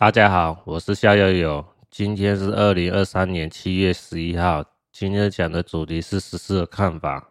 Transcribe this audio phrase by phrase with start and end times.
[0.00, 4.64] 大家好，我是夏悠悠，今天是二零二三年七月十一号。
[4.92, 7.30] 今天讲的主题是时事的看法，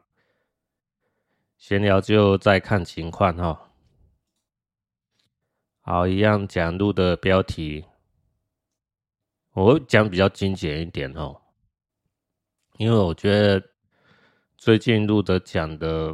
[1.58, 3.72] 闲聊就再看情况哈。
[5.80, 7.86] 好，一样讲录的标题，
[9.54, 11.40] 我讲比较精简一点哦，
[12.80, 13.64] 因为我觉得
[14.58, 16.14] 最近录的讲的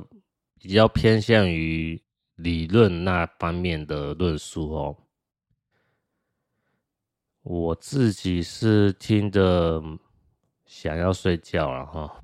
[0.59, 1.99] 比较偏向于
[2.35, 4.95] 理论那方面的论述哦。
[7.43, 9.81] 我自己是听的
[10.65, 12.23] 想要睡觉了哈，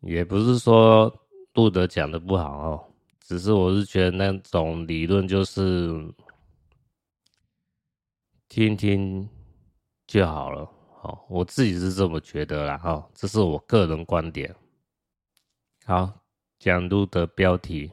[0.00, 1.14] 也不是说
[1.52, 2.84] 录的讲的不好哦，
[3.20, 6.10] 只是我是觉得那种理论就是
[8.48, 9.28] 听听
[10.06, 10.66] 就好了，
[11.02, 14.54] 好，我自己是这么觉得啦哈，这是我个人观点。
[15.84, 16.10] 好，
[16.58, 17.92] 讲录的标题，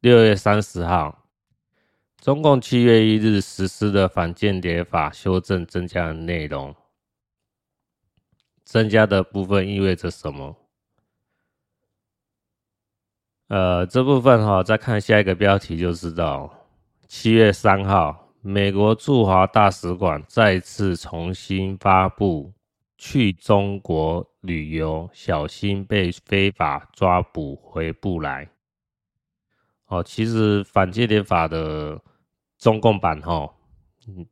[0.00, 1.25] 六月三十号。
[2.20, 6.74] 中共七月一日实施的反间谍法修正增加的内容，
[8.64, 10.56] 增加的部分意味着什么？
[13.48, 16.52] 呃，这部分哈，再看下一个标题就知道。
[17.06, 22.52] 七月三号，美国驻华大使馆再次重新发布
[22.98, 28.48] 去中国旅游，小心被非法抓捕回不来。
[29.86, 32.00] 哦，其实反间谍法的。
[32.58, 33.54] 中共版哈，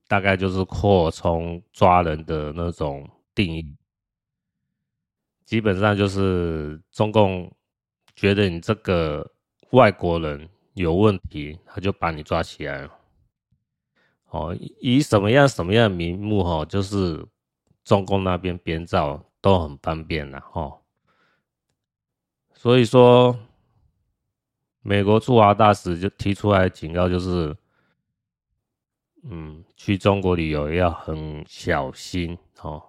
[0.09, 3.77] 大概就是扩充抓人的那种定义，
[5.45, 7.55] 基本上就是中共
[8.17, 9.31] 觉得你这个
[9.73, 12.99] 外国人有问题，他就把你抓起来了。
[14.31, 17.25] 哦，以什么样什么样名目哈，就是
[17.85, 20.79] 中共那边编造都很方便了哈。
[22.55, 23.39] 所以说，
[24.85, 27.57] 美国驻华大使就提出来警告，就是。
[29.27, 32.83] 嗯，去中国旅游要很小心哦。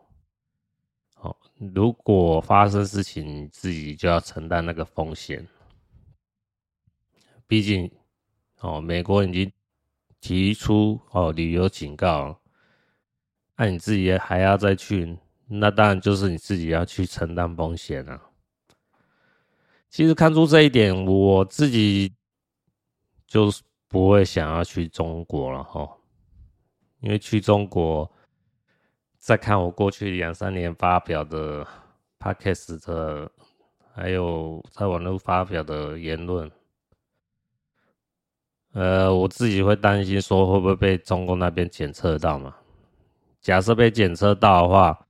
[1.22, 1.34] 哦，
[1.74, 5.48] 如果发生事情，自己就要承担那个风险。
[7.48, 7.90] 毕竟，
[8.60, 9.50] 哦，美国已经
[10.20, 12.38] 提出哦旅游警告，
[13.56, 15.18] 那你自己还要再去，
[15.48, 18.22] 那当然就是你自己要去承担风险了。
[19.96, 22.14] 其实看出这一点，我自己
[23.26, 25.90] 就是不会想要去中国了哈。
[27.00, 28.12] 因为去中国，
[29.20, 31.66] 再看我过去两三年发表的
[32.20, 33.32] podcast 的，
[33.94, 36.52] 还有在网络发表的言论，
[38.74, 42.54] 呃，我自己会担心说会不会被中共那边检测到嘛？
[43.40, 45.08] 假设被检测到的话，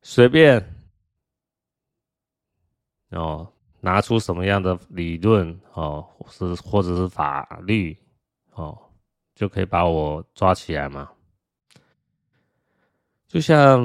[0.00, 0.64] 随便
[3.10, 3.46] 哦，
[3.80, 7.96] 拿出什么样的理论哦，是或者是法律
[8.54, 8.76] 哦。
[9.34, 11.08] 就可以把我抓起来嘛？
[13.28, 13.80] 就像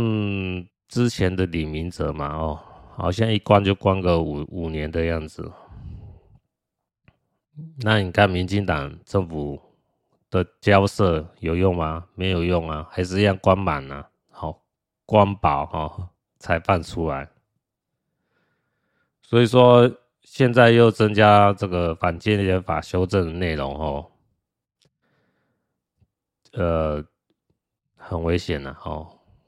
[0.87, 2.59] 之前的李明哲嘛，哦，
[2.95, 5.51] 好像一关就关个五五年的样子。
[7.83, 9.61] 那你看民进党政府
[10.31, 12.07] 的交涉有用吗？
[12.15, 14.59] 没有用啊，还是一样关满了，好
[15.05, 17.29] 关饱哈才放出来。
[19.33, 24.11] 所以说现在又增加这个反间谍法修正的内容哦。
[26.51, 27.03] 呃，
[27.95, 29.07] 很危险的哦。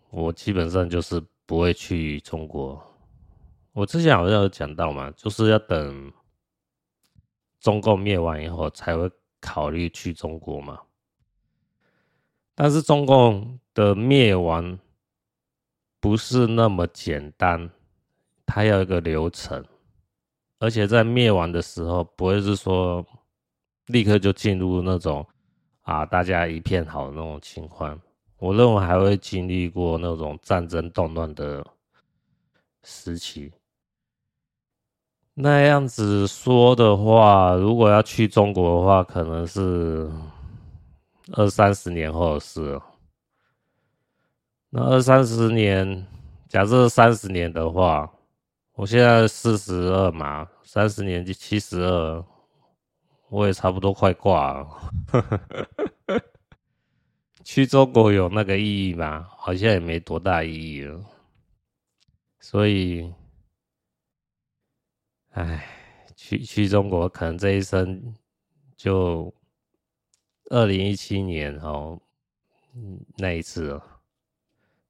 [0.09, 2.84] 我基本上就是不会去中国。
[3.73, 6.12] 我之前好像有讲到嘛，就是要等
[7.59, 9.07] 中共灭亡以后才会
[9.40, 10.81] 考虑去中国嘛。
[12.56, 14.79] 但是中共的灭亡
[16.00, 17.69] 不是那么简单，
[18.47, 19.63] 它要一个流程，
[20.60, 23.06] 而且在灭亡的时候不会是说
[23.88, 25.26] 立刻就进入那种。
[25.82, 28.02] 啊，大家一片好的那种情况，
[28.40, 31.64] 我认为还会经历过那种战争动乱的
[32.82, 33.54] 时期。
[35.36, 40.09] 那样子说的话，如果要去中国的话，可能是
[41.34, 42.84] 二三十年后的事了。
[44.72, 46.08] 那二三十年，
[46.50, 48.12] 假设三十年的话，
[48.76, 52.26] 我现在四十二嘛，三十年就七十二。
[53.30, 56.22] 我也差不多快挂了，
[57.44, 59.28] 去中国有那个意义吗？
[59.38, 61.04] 好像也没多大意义了。
[62.40, 63.12] 所以，
[65.32, 65.66] 唉，
[66.16, 68.16] 去去中国可能这一生
[68.78, 69.34] 就
[70.52, 72.00] 二零一七年哦，
[73.18, 73.82] 那一次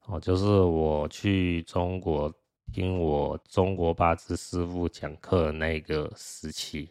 [0.07, 2.31] 哦，就是我去中国
[2.75, 6.89] 听我中国八字师傅讲课的那个时期。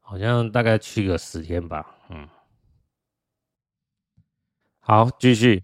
[0.00, 1.94] 好像大概去个十天吧。
[2.08, 2.28] 嗯，
[4.80, 5.62] 好，继续。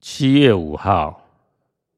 [0.00, 1.28] 七月五号，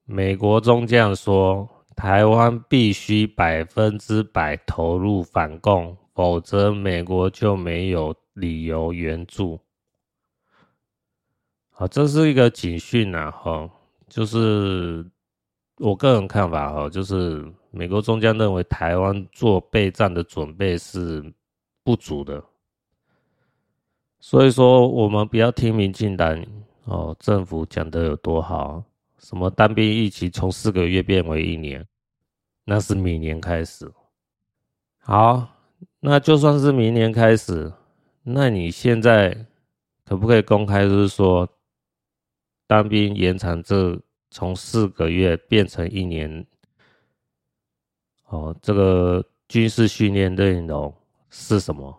[0.03, 9.61] 美国中将说，台湾必须百分之百投入反共，否则美国就没有理由援助。
[11.71, 13.31] 好，这是一个警讯啊！
[13.31, 13.71] 哈，
[14.11, 15.09] 就是
[15.77, 21.33] 我个人看法哈，就是美国中将认为台湾做备战的准备是
[21.85, 22.43] 不足的，
[24.19, 26.45] 所以说我们不要听民进党
[26.87, 28.83] 哦，政府讲的有多好，
[29.21, 31.87] 什么单兵一期从四个月变为一年，
[32.65, 33.89] 那是明年开始。
[34.99, 35.47] 好，
[36.01, 37.73] 那就算是明年开始，
[38.25, 39.47] 那你现在
[40.05, 41.49] 可不可以公开就是说？
[42.71, 44.01] 当兵延长这
[44.31, 46.47] 从四个月变成一年，
[48.27, 50.95] 哦，这个军事训练内容
[51.31, 51.99] 是什么？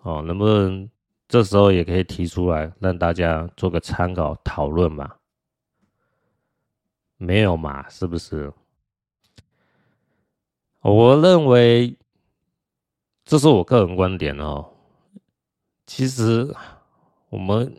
[0.00, 0.88] 哦，能不能
[1.28, 5.14] 这时候也可以提出来，让大家做个参考讨论嘛？
[7.18, 7.86] 没有嘛？
[7.90, 8.50] 是不是？
[10.80, 11.94] 我认为
[13.26, 14.72] 这是我个人观点哦。
[15.84, 16.50] 其实
[17.28, 17.78] 我们。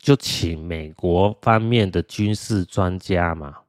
[0.00, 3.64] 就请美国方面的军事专家嘛，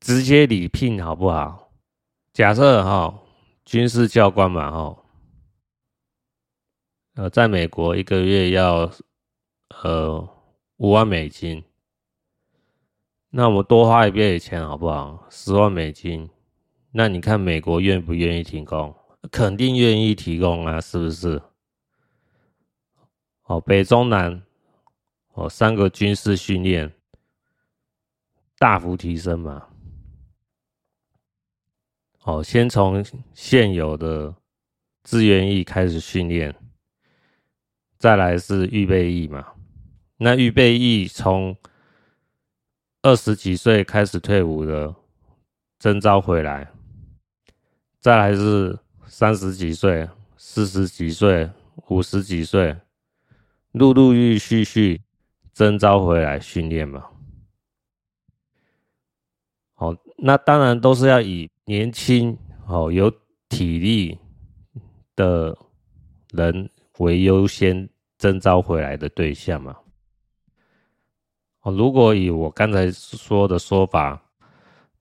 [0.00, 1.70] 直接礼聘好不好？
[2.32, 3.22] 假设哈，
[3.64, 5.04] 军事教官嘛哈，
[7.14, 8.90] 呃，在美国一个月要
[9.84, 10.28] 呃
[10.78, 11.62] 五万美金，
[13.30, 15.24] 那我多花一笔钱好不好？
[15.30, 16.28] 十万美金，
[16.90, 18.92] 那你看美国愿不愿意提供？
[19.30, 21.40] 肯定愿意提供啊，是不是？
[23.44, 24.42] 哦，北中南，
[25.34, 26.90] 哦，三个军事训练
[28.58, 29.68] 大幅提升嘛。
[32.22, 33.04] 哦，先从
[33.34, 34.34] 现有的
[35.02, 36.54] 志愿役开始训练，
[37.98, 39.52] 再来是预备役嘛。
[40.16, 41.54] 那预备役从
[43.02, 44.94] 二十几岁开始退伍的
[45.78, 46.72] 征召回来，
[48.00, 50.08] 再来是三十几岁、
[50.38, 51.50] 四十几岁、
[51.88, 52.74] 五十几岁。
[53.74, 55.02] 陆陆续续
[55.52, 57.04] 征召回来训练嘛，
[59.74, 63.12] 好，那当然都是要以年轻、好有
[63.48, 64.16] 体力
[65.16, 65.58] 的
[66.30, 69.76] 人为优先征召回来的对象嘛。
[71.62, 74.22] 哦，如果以我刚才说的说法，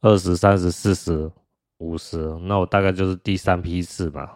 [0.01, 1.31] 二十、三十、四十、
[1.77, 4.31] 五十，那我大概就是第三批次嘛。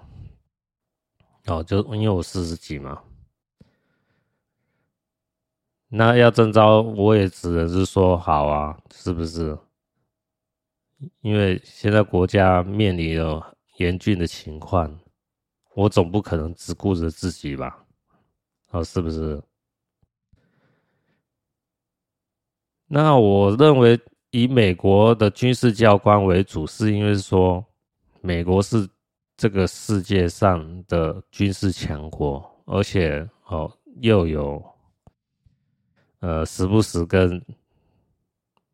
[1.47, 3.01] 哦，就因为我四十几嘛。
[5.89, 9.57] 那要征召，我也只能是说好啊，是不是？
[11.21, 14.99] 因为现在国家面临了严峻的情况，
[15.75, 17.85] 我总不可能只顾着自己吧？
[18.71, 19.41] 哦，是不是？
[22.87, 23.97] 那我认为
[24.31, 27.65] 以美国的军事教官为主，是因为说
[28.19, 28.89] 美国是
[29.37, 34.76] 这个世界上的军事强国，而且哦又有。
[36.19, 37.39] 呃，时不时跟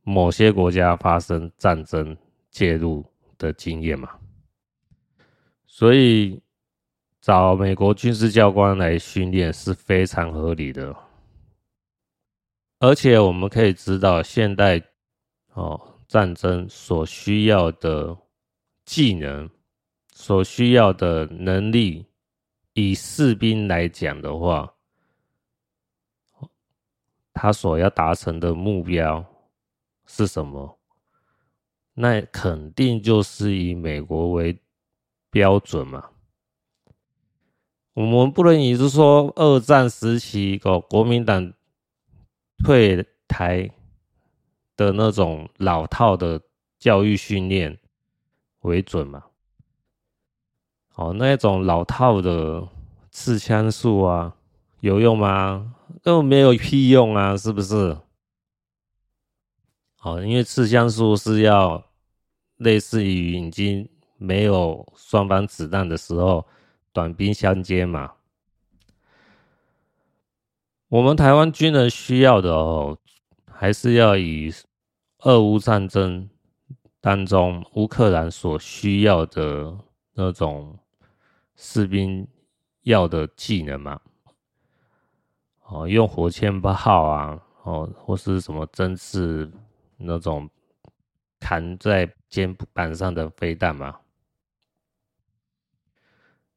[0.01, 2.15] 某些国家发生战争
[2.49, 3.05] 介入
[3.37, 4.09] 的经验嘛，
[5.65, 6.41] 所以
[7.19, 10.95] 找美国军事教官来训练是非常合理的。
[12.79, 14.81] 而且我们可以知道，现代
[15.53, 18.17] 哦战争所需要的
[18.85, 19.49] 技能、
[20.13, 22.05] 所需要的能力，
[22.73, 24.73] 以士兵来讲的话。
[27.33, 29.25] 他所要达成的目标
[30.05, 30.79] 是什么？
[31.95, 34.59] 那肯定就是以美国为
[35.29, 36.09] 标准嘛。
[37.93, 41.53] 我们不能以是说二战时期哦，国民党
[42.63, 43.69] 退台
[44.75, 46.41] 的那种老套的
[46.79, 47.77] 教育训练
[48.61, 49.23] 为准嘛。
[50.95, 52.67] 哦，那种老套的
[53.11, 54.35] 刺枪术啊，
[54.79, 55.75] 有用吗？
[56.01, 57.97] 根本没有屁用啊，是不是？
[60.01, 61.91] 哦，因为刺枪术是要
[62.57, 66.45] 类似于已经没有双方子弹的时候，
[66.91, 68.13] 短兵相接嘛。
[70.89, 72.97] 我们台湾军人需要的哦，
[73.49, 74.53] 还是要以
[75.19, 76.29] 俄乌战争
[76.99, 79.77] 当中乌克兰所需要的
[80.13, 80.77] 那种
[81.55, 82.27] 士兵
[82.81, 83.99] 要的技能嘛。
[85.73, 89.51] 哦，用火箭炮啊，哦，或是什么针刺
[89.97, 90.47] 那种
[91.39, 93.99] 扛在肩膀上的飞弹嘛，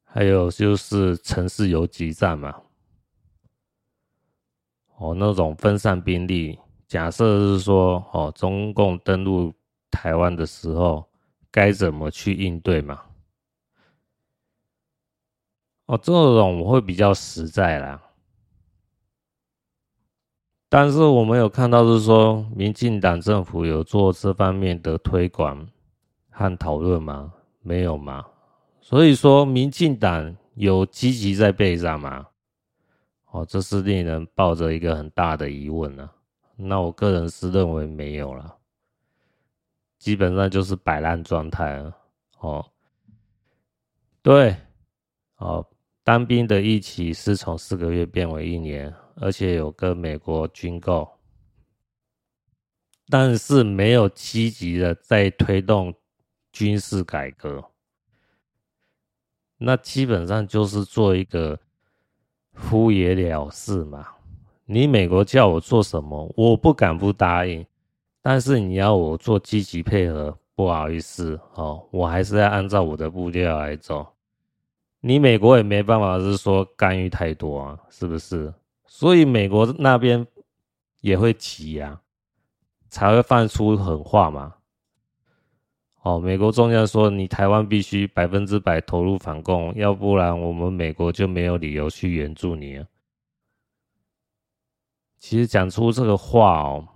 [0.04, 2.61] 还有就是城市游击战嘛，
[4.96, 9.54] 哦，那种分散兵力，假设是说，哦，中共登陆
[9.90, 11.08] 台湾的时候，
[11.50, 13.02] 该怎么去应对嘛？
[15.87, 18.02] 哦，这种我会比较实在啦。
[20.68, 25.66] 但是我们有看到是说，民进党政府有做这方面的推广
[26.30, 27.32] 和讨论吗？
[27.62, 28.25] 没有吗？
[28.80, 32.26] 所以说，民进党有积极在备战吗？
[33.30, 36.11] 哦，这是令人抱着一个很大的疑问呢。
[36.56, 38.56] 那我个人是认为没有了，
[39.99, 41.96] 基本上就是摆烂状态了。
[42.40, 42.64] 哦，
[44.23, 44.56] 对，
[45.37, 45.64] 哦。
[46.02, 51.08] 当兵的役期是从四个月变为一年，而且有跟美国军购，
[53.08, 55.94] 但是没有积极的在推动
[56.52, 57.64] 军事改革，
[59.58, 61.58] 那基本上就是做一个
[62.52, 64.06] 敷衍了事嘛。
[64.66, 67.64] 你美国叫我做什么，我不敢不答应，
[68.20, 74.06] 但是你要我做积极配合，不好意思哦，我还是要按照我的步调来走。
[75.00, 78.52] 你美国也没办法，是说干预太多啊，是不是？
[78.87, 80.26] 所以美国那边
[81.00, 82.00] 也会急呀，
[82.88, 84.55] 才会放出狠话嘛。
[86.02, 92.87] 哦，美国中央说你台湾必须百分之百投入反共，要不然我们美国就没有理由去援助你了。
[95.19, 96.88] 其实讲出这个话哦，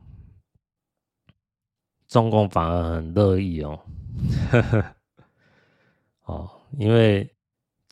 [2.07, 3.81] 中共反而很乐意哦，
[4.51, 4.97] 呵呵，
[6.25, 7.29] 哦，因为。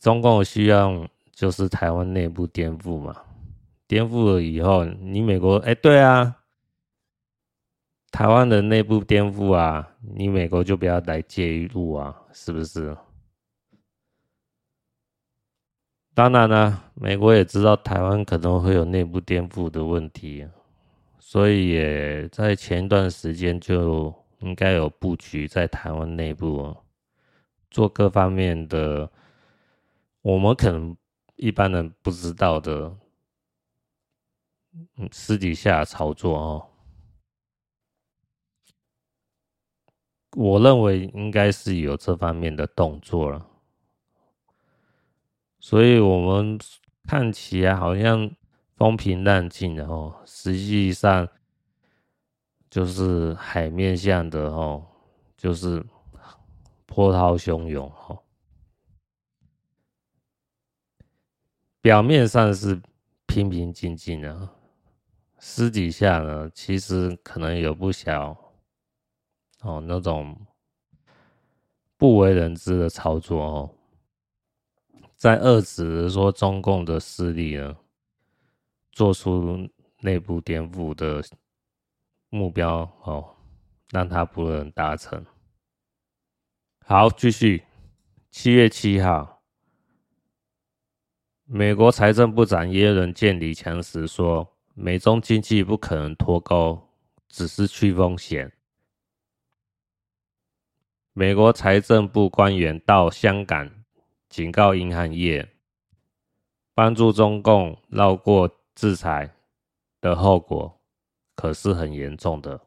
[0.01, 3.21] 中共需要就是台湾内部颠覆嘛，
[3.89, 6.43] 颠覆了以后，你美国哎，对啊，
[8.11, 12.95] 台湾的内部颠覆啊，你美国就不要来介入啊，是不是？
[16.13, 20.47] 当然呢，美国也知道台湾可能会有内部颠覆的问题，
[21.17, 26.77] 所以也在前一段时间就应该有布局在台湾内部
[27.71, 29.09] 做各方面的。
[30.21, 30.95] 我们可能
[31.37, 32.93] 一般人不知道的，
[34.71, 36.69] 嗯，私底下操作哦，
[40.37, 43.49] 我认为应该是有这方面的动作了，
[45.59, 46.59] 所以我们
[47.03, 48.29] 看起来好像
[48.75, 51.27] 风平浪静的哦，实际上
[52.69, 54.85] 就是海面上的哦，
[55.35, 55.83] 就是
[56.85, 58.23] 波涛汹涌哦。
[61.81, 62.79] 表面上是
[63.25, 64.49] 平平静静的，
[65.39, 68.37] 私底下呢，其实可能有不小
[69.61, 70.37] 哦那种
[71.97, 73.75] 不为人知的操作哦，
[75.15, 77.77] 在遏制说中共的势力呢，
[78.91, 79.69] 做出
[80.01, 81.23] 内部颠覆的
[82.29, 83.35] 目标哦，
[83.91, 85.25] 让他不能达成。
[86.85, 87.63] 好，继续，
[88.29, 89.41] 七月七号。
[91.45, 96.89] 美国财政部长耶伦见李强时说：“美中经济不可能脱钩，
[97.27, 98.51] 只是去风险。”
[101.11, 103.69] 美国财政部官员到香港
[104.29, 105.49] 警告银行业，
[106.73, 109.35] 帮助中共绕过制裁
[109.99, 110.79] 的后果
[111.35, 112.61] 可是很严重的。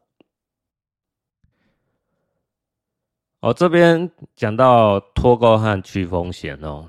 [3.39, 6.87] 我这边讲到脱钩和去风险哦。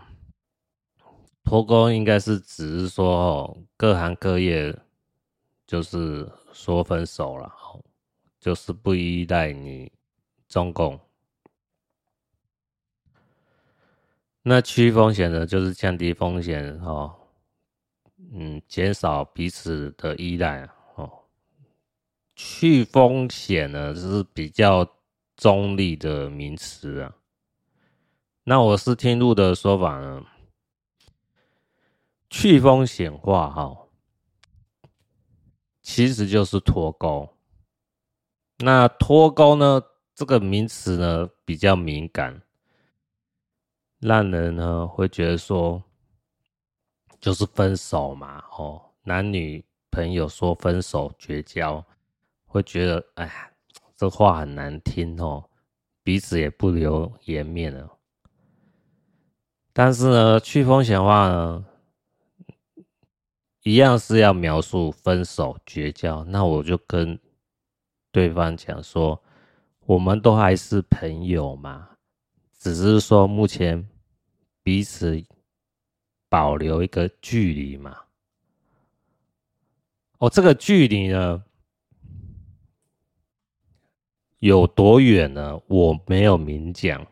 [1.43, 4.78] 脱钩应该是只是说哦，各行各业
[5.66, 7.52] 就是说分手了，
[8.38, 9.90] 就是不依赖你
[10.49, 11.00] 中共。
[14.42, 17.14] 那去风险呢，就是降低风险哦，
[18.33, 21.11] 嗯，减少彼此的依赖哦。
[22.37, 24.87] 去风险呢，就是比较
[25.35, 27.16] 中立的名词啊。
[28.42, 30.23] 那我是听路的说法呢。
[32.28, 33.84] 去风险化，哈，
[35.85, 37.29] 其实就是脱钩。
[38.59, 39.83] 那脱钩呢，
[40.14, 42.41] 这个名词呢比较敏感，
[44.00, 45.83] 让人呢会觉得说，
[47.21, 51.85] 就是分手嘛，哦，男女朋友说分手绝交，
[52.47, 53.50] 会觉得哎呀，
[53.95, 55.45] 这话很难听哦，
[56.03, 57.99] 彼此也不留颜面了。
[59.75, 61.64] 但是呢，去风险化呢？
[63.64, 67.18] 一样是要描述分手绝交，那我就跟
[68.12, 69.23] 对方讲说，
[69.87, 71.88] 我们都还是朋友嘛，
[72.59, 73.88] 只是说目前
[74.62, 75.25] 彼此
[76.28, 77.97] 保留一个距离嘛。
[80.18, 81.42] 哦，这个距离呢，
[84.40, 85.59] 有多远呢？
[85.68, 87.06] 我没有明讲。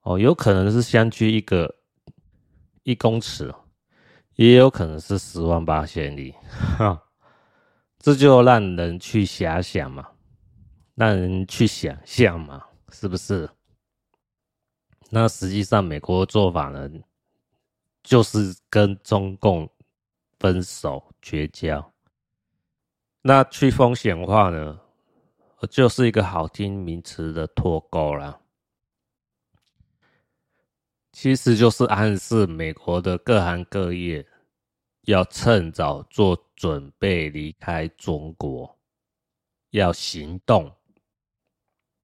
[0.00, 1.76] 哦，有可能是相距一个
[2.82, 3.54] 一公尺，
[4.38, 6.32] 也有可能是十万八千里。
[6.78, 7.02] 哈，
[7.98, 10.10] 这就让人去遐想嘛，
[10.94, 13.50] 让人去想象嘛，是不是？
[15.10, 16.88] 那实际上，美国的做法呢，
[18.04, 19.68] 就是跟中共
[20.38, 21.92] 分手绝交。
[23.22, 24.78] 那去风险化呢，
[25.68, 28.38] 就是一个好听名词的脱钩啦。
[31.10, 34.24] 其实就是暗示美国的各行各业
[35.10, 38.78] 要趁早做准备，离开中国，
[39.70, 40.70] 要行动。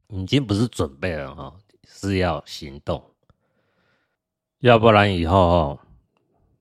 [0.09, 1.55] 已经不是准备了哈。
[1.87, 3.15] 是要行动，
[4.61, 5.79] 要不然以后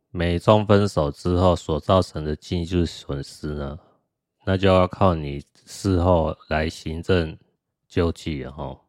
[0.10, 3.80] 美中分手之后所造成的经济损失呢，
[4.46, 7.38] 那就要靠你事后来行政
[7.88, 8.82] 救济哈。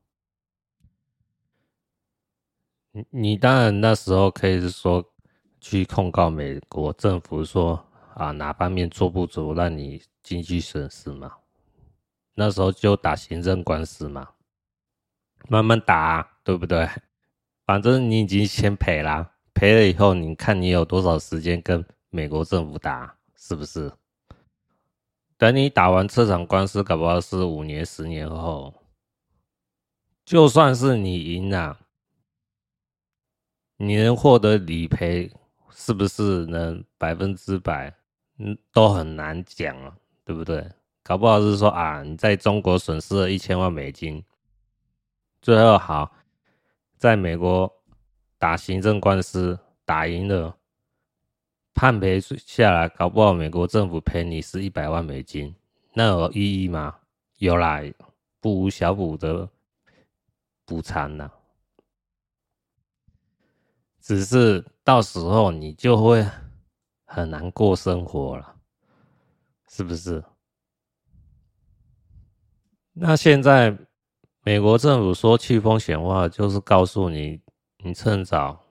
[2.90, 5.13] 你你当然那时候可以是说
[5.64, 11.32] 去控告美国政府说啊，哪方面做不足让你经济损失嘛，
[12.34, 14.28] 那时候就打行政官司嘛。
[15.48, 16.86] 慢慢打，对不对？
[17.64, 23.90] 反正你已经先赔了，赔了以后，你看你有多少时间跟美国政府打，是不是？
[25.38, 28.74] 等你打完这场官司，搞不好是五年、十年后，
[30.26, 31.78] 就算是你赢了，
[33.78, 35.30] 你能获得理赔，
[35.74, 37.92] 是不是能百分之百？
[38.38, 40.66] 嗯，都很难讲啊，对不对？
[41.02, 44.24] 搞不好是说啊，你在中国损失了一千万美金。
[45.42, 46.10] 最后好，
[46.96, 47.70] 在美国
[48.38, 50.56] 打行政官司打赢了，
[51.74, 55.54] 判赔下来，搞不好美国政府赔你是一百万美金，
[55.92, 56.98] 那有意义吗？
[57.38, 57.82] 有啦，
[58.40, 59.48] 不无小补的
[60.64, 61.30] 补偿呢。
[64.00, 66.24] 只是到时候你就会
[67.04, 68.54] 很难过生活了，
[69.68, 70.22] 是不是？
[72.92, 73.76] 那现在。
[74.46, 77.40] 美国政府说去风险化，就是告诉你，
[77.78, 78.62] 你趁早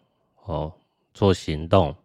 [0.43, 0.71] 哦
[1.15, 1.95] 做行动，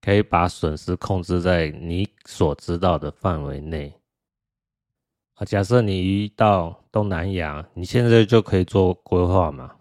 [0.00, 3.92] 可以把损失控制在你所知道的范围内。
[5.34, 9.74] 啊，假设你一到东南亚，你现在就可以做规划嘛，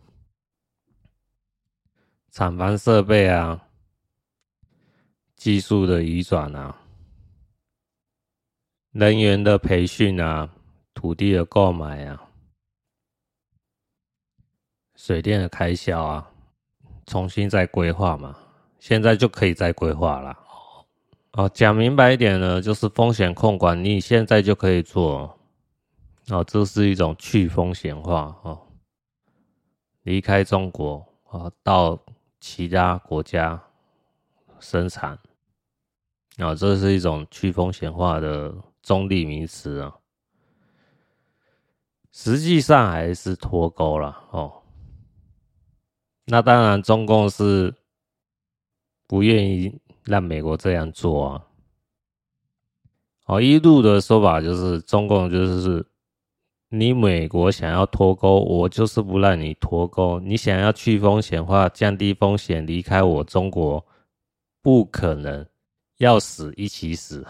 [2.36, 3.65] 厂房设备啊，
[5.38, 6.78] 技术的移转啊，
[8.91, 10.54] 人员的培训啊，
[10.93, 12.21] 土地的购买啊。
[14.98, 16.30] 水电的开销啊，
[17.06, 18.38] 重新再规划嘛，
[18.80, 20.38] 现在就可以再规划了。
[21.32, 25.39] 哦，讲明白一点呢，就是风险控管，你现在就可以做。
[26.28, 28.62] 哦，这是一种去风险化哦，
[30.04, 30.98] 离开中国
[31.30, 31.98] 啊，到
[32.47, 33.60] 其他国家
[34.60, 35.17] 生产。
[36.38, 38.53] 啊，这是一种去风险化的
[38.84, 39.95] 中立名词啊，
[42.12, 44.62] 实际上还是脱钩了哦。
[46.25, 47.73] 那当然，中共是
[49.08, 51.47] 不愿意让美国这样做啊。
[53.25, 55.84] 哦，一路的说法就是，中共就是
[56.80, 60.20] 你美国想要脱钩，我就是不让你脱钩。
[60.20, 63.86] 你想要去风险化，降低风险，离开我中国，
[64.62, 65.46] 不可能，
[65.98, 67.26] 要死一起死，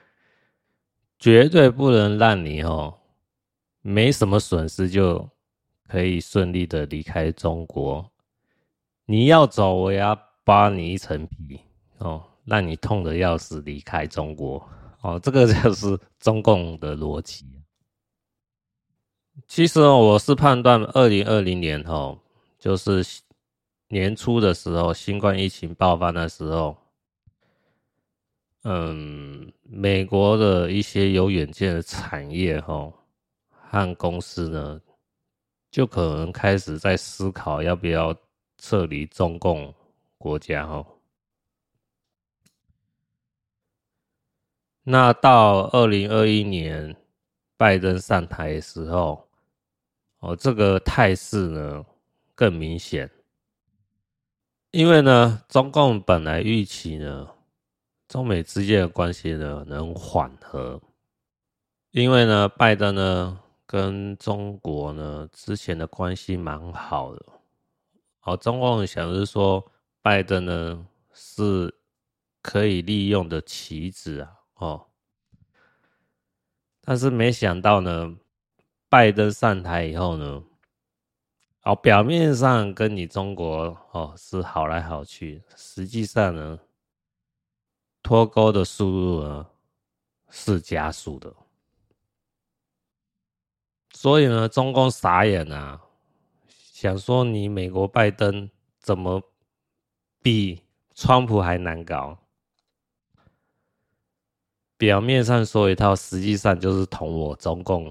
[1.18, 2.94] 绝对不能让你哦，
[3.80, 5.28] 没什么损失就。
[5.88, 8.10] 可以顺利的离开中国，
[9.04, 11.60] 你要走，我要扒你一层皮
[11.98, 14.66] 哦，让你痛得要死，离开中国
[15.02, 17.44] 哦，这个就是中共的逻辑。
[19.46, 22.18] 其实我是判断，二零二零年哦，
[22.58, 23.04] 就是
[23.88, 26.76] 年初的时候，新冠疫情爆发的时候，
[28.64, 32.92] 嗯，美国的一些有远见的产业哦
[33.50, 34.80] 和公司呢。
[35.70, 38.14] 就可能开始在思考要不要
[38.58, 39.74] 撤离中共
[40.18, 40.86] 国家哦。
[44.82, 46.94] 那到二零二一年
[47.62, 49.28] 拜登上台的时候，
[50.18, 51.86] 哦，这个态势呢
[52.34, 53.08] 更明显，
[54.72, 57.28] 因为呢，中共本来预期呢，
[58.08, 60.82] 中美之间的关系呢能缓和，
[61.92, 63.38] 因为呢，拜登呢。
[63.64, 67.24] 跟中国呢之前的关系蛮好的，
[68.20, 69.64] 哦，中共想是说，
[70.02, 71.74] 拜登呢是
[72.42, 74.86] 可以利用的棋子啊，哦，
[76.84, 78.16] 但是没想到呢，
[78.88, 80.42] 拜登上台以后呢，
[81.62, 86.58] 哦，表面上跟你中国哦是好来好去，实际上呢，
[88.02, 89.46] 脱钩的速度呢
[90.28, 91.32] 是加速的。
[93.94, 95.80] 所以呢，中共傻眼啊，
[96.48, 99.22] 想说你美国拜登怎么
[100.20, 100.64] 比
[100.94, 102.18] 川普还难搞？
[104.82, 107.88] 表面上说一套，实际上就是捅我中共。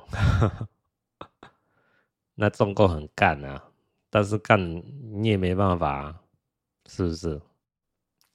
[2.36, 3.64] 那中共很干啊，
[4.10, 6.22] 但是干你也没办法啊，
[6.90, 7.42] 是不是？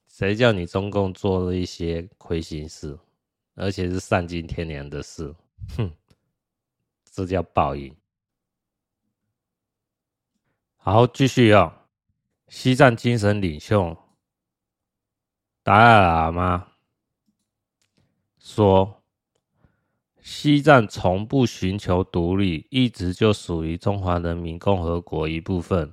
[0.09, 2.99] 谁叫你中共做了一些亏心事，
[3.57, 5.35] 而且是丧尽天良的事？
[5.77, 5.93] 哼！
[7.13, 7.95] 这叫报应。
[10.79, 11.71] 好，继续哦。
[12.49, 13.95] 西藏精神领袖
[15.63, 16.69] 达赖喇嘛
[18.49, 19.03] 说
[20.23, 25.93] ：“西藏从不寻求独立，一直就属于中华人民共和国一部分。”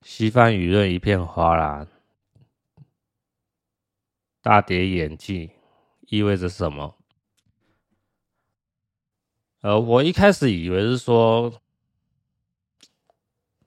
[0.00, 1.86] 西方舆论一片哗然，
[4.40, 5.50] 大跌眼镜，
[6.00, 6.96] 意味着什么？
[9.60, 11.60] 呃，我一开始以为是说，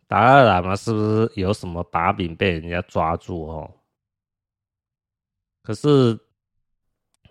[0.08, 3.76] 达赖喇嘛是不是有什么把柄被人家抓住哦？
[5.62, 6.20] 可是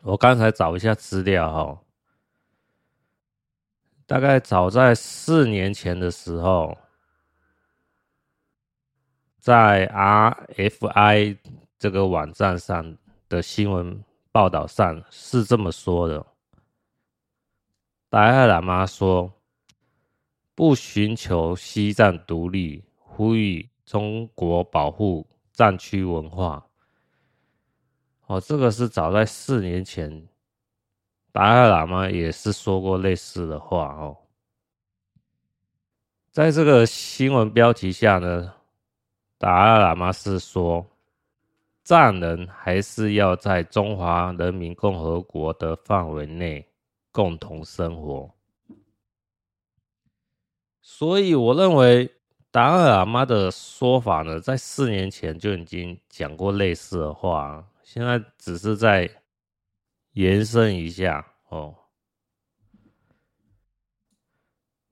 [0.09, 1.83] 我刚才找一下资料哈，
[4.07, 6.79] 大概早在四年前的时候，
[9.39, 11.37] 在 RFI
[11.79, 12.97] 这个网站上
[13.29, 16.25] 的新闻报道上是这么说的。
[18.09, 19.31] 达赖喇嘛说
[20.57, 26.65] ：“不寻求西藏独立，呼吁中国保护藏区文化。”
[28.29, 30.29] 哦，这个是早在四年前，
[31.33, 34.17] 达赖喇嘛也是说过类似的话哦。
[36.31, 38.55] 在这个新闻标题下呢，
[39.37, 40.87] 达赖喇嘛是说，
[41.83, 46.65] 藏人还是要在中华人民共和国的范围内。
[47.11, 48.31] 共同生活，
[50.81, 52.09] 所以我认为
[52.53, 59.11] 达赖喇嘛的说法呢，在四年前就已经讲过类似的话，现在只是在
[60.13, 61.75] 延伸一下哦，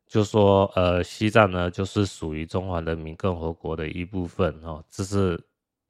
[0.06, 5.38] 就说呃，西藏呢就是属于中华人民共和国的一部分哦，这是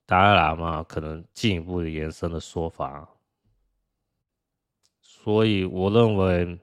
[0.04, 3.08] 达赖喇嘛可能进一步的延伸的说法。
[5.00, 6.58] 所以我认为，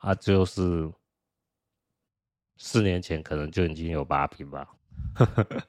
[0.00, 0.92] 啊，就是
[2.58, 4.76] 四年前可能就已经有把柄吧，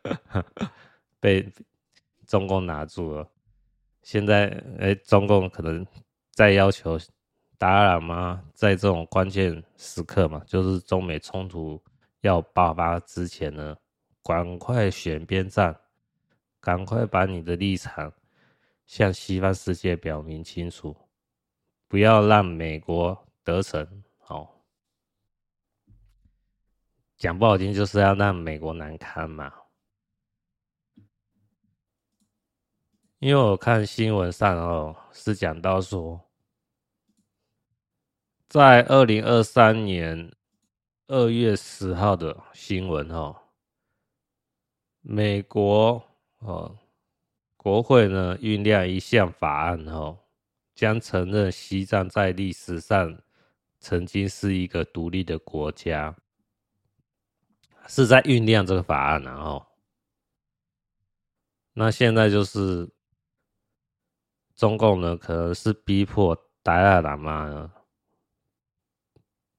[1.22, 1.50] 被
[2.28, 3.30] 中共拿住了。
[4.04, 4.48] 现在，
[4.80, 5.86] 哎、中共可能
[6.32, 7.00] 再要求
[7.58, 11.82] 达赖喇嘛在这种关键时刻嘛，就是中美冲突
[12.22, 13.76] 要爆发之前呢，
[14.22, 15.74] 赶快选边站，
[16.60, 18.12] 赶快把你的立场
[18.86, 20.96] 向西方世界表明清楚。
[21.88, 23.88] 不要让美国得逞，
[24.28, 24.50] 哦，
[27.16, 29.54] 讲不好听就是要让美国难堪嘛。
[33.24, 36.20] 因为我看新闻上哦，是讲到说，
[38.50, 40.30] 在二零二三年
[41.08, 43.34] 二月十号的新闻哦，
[45.00, 46.04] 美国
[46.40, 46.78] 哦
[47.56, 50.20] 国会呢酝酿一项法案哦。
[50.76, 53.22] 将承认西藏在历史上
[53.80, 56.14] 曾经是一个独立的国家，
[57.88, 59.66] 是在酝酿这个法案，然后，
[61.72, 62.92] 那现在就是
[64.56, 67.72] 中共呢，可能是逼迫达赖喇嘛呢，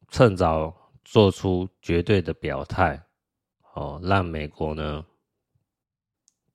[0.08, 3.00] 趁早做出绝对的表态，
[3.74, 5.04] 哦，让美国呢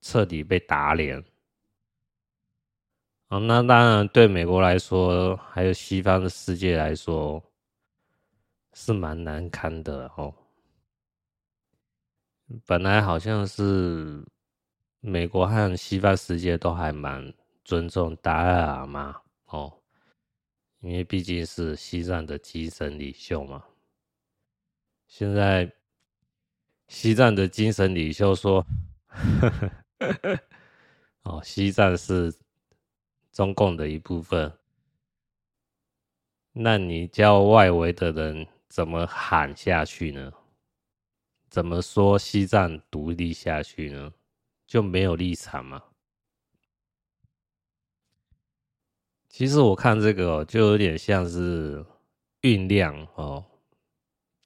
[0.02, 1.24] 彻底被打脸。
[3.28, 7.44] 哦，那当然，对美国来说，还有西方的世界来说，
[8.74, 10.34] 是蛮难堪的哦。
[12.66, 14.26] 本来好像是
[15.02, 17.32] 美国和西方世界都还蛮
[17.70, 19.72] 尊重达赖喇嘛哦，
[20.80, 23.64] 因为毕竟是西藏的精神领袖嘛。
[25.06, 25.72] 现在
[26.88, 28.66] 西藏的精神领袖说
[29.06, 29.50] ：“呵
[30.00, 30.40] 呵
[31.22, 32.34] 哦，西藏是。”
[33.32, 34.52] 中共的一部分，
[36.52, 40.34] 那你叫外围的人怎么喊下去呢？
[41.48, 44.12] 怎么说西藏独立下去呢？
[44.68, 45.82] 就没有立场吗？
[49.30, 51.86] 其实我看这个哦，就有点像是
[52.42, 53.46] 酝酿哦，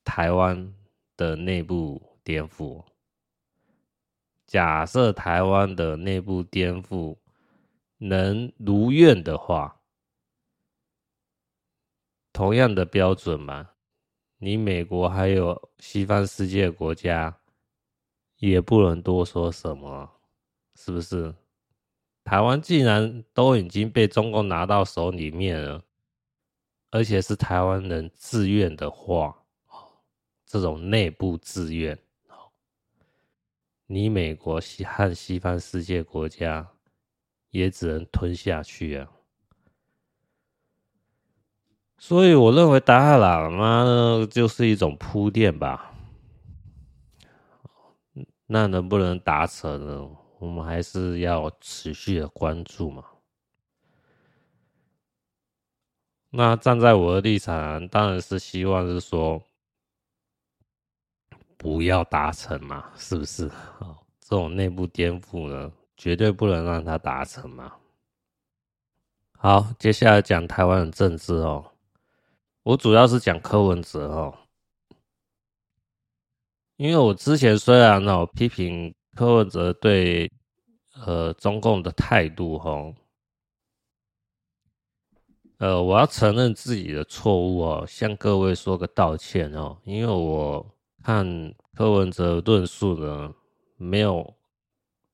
[0.03, 0.75] 台湾
[1.17, 2.83] 的内部颠覆。
[4.45, 7.17] 假设台湾的内部颠覆
[7.97, 9.81] 能如愿的话，
[12.31, 13.71] 同样的标准嘛，
[14.37, 17.39] 你美国还有西方世界国家
[18.37, 20.11] 也不能多说什么，
[20.75, 21.33] 是不是？
[22.23, 25.83] 台湾竟然都已经被中共拿到手里面了，
[26.89, 29.35] 而且是台湾人自愿的话，
[30.45, 31.99] 这种内部自愿，
[33.87, 36.67] 你美国西和西方世界国家
[37.49, 39.11] 也只能吞下去啊。
[41.97, 45.93] 所以我认为达赖喇嘛呢，就是一种铺垫吧。
[48.45, 50.09] 那能不能达成呢？
[50.43, 53.05] 我们还是要持续的关注嘛。
[56.31, 59.41] 那站在我的立场，当然是希望是说
[61.55, 63.49] 不要达成嘛，是不是？
[64.19, 67.75] 这种内部颠覆呢，绝对不能让它达成嘛。
[69.37, 71.71] 好，接下来讲台湾的政治哦。
[72.63, 74.37] 我主要是讲柯文哲哦，
[76.75, 78.93] 因为我之前虽然哦批评。
[79.15, 80.31] 柯文哲对
[81.05, 82.95] 呃中共的态度吼，
[85.57, 90.65] 呃，我要承认自己的错误哦，向各位说个道歉哦，因为我
[91.03, 93.33] 看柯文哲论述呢，
[93.77, 94.33] 没有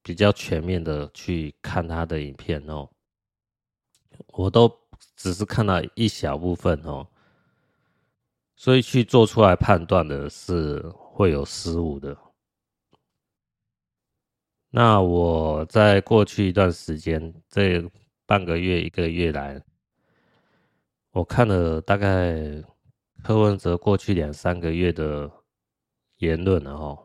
[0.01, 2.89] 比较全面的去看他的影片哦，
[4.27, 4.71] 我都
[5.15, 7.05] 只是看到一小部分哦，
[8.55, 12.17] 所以去做出来判断的是会有失误的。
[14.71, 17.83] 那我在过去一段时间，这
[18.27, 19.59] 半个月、一个月来，
[21.11, 22.63] 我看了大概
[23.23, 25.31] 柯文哲过去两三个月的
[26.17, 27.03] 言论了哈，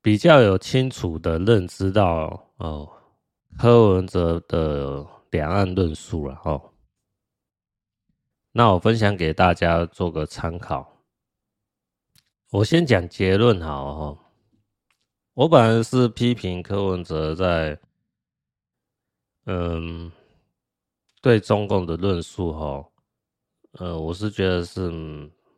[0.00, 2.90] 比较有清楚的认知到哦，
[3.58, 6.58] 柯文哲的两岸论述了哈。
[8.52, 11.04] 那我分享给大家做个参考。
[12.50, 14.24] 我先讲结论好哈。
[15.38, 17.78] 我本来是批评柯文哲在，
[19.46, 20.10] 嗯，
[21.22, 22.84] 对中共的论述哈，
[23.74, 24.90] 呃，我是觉得是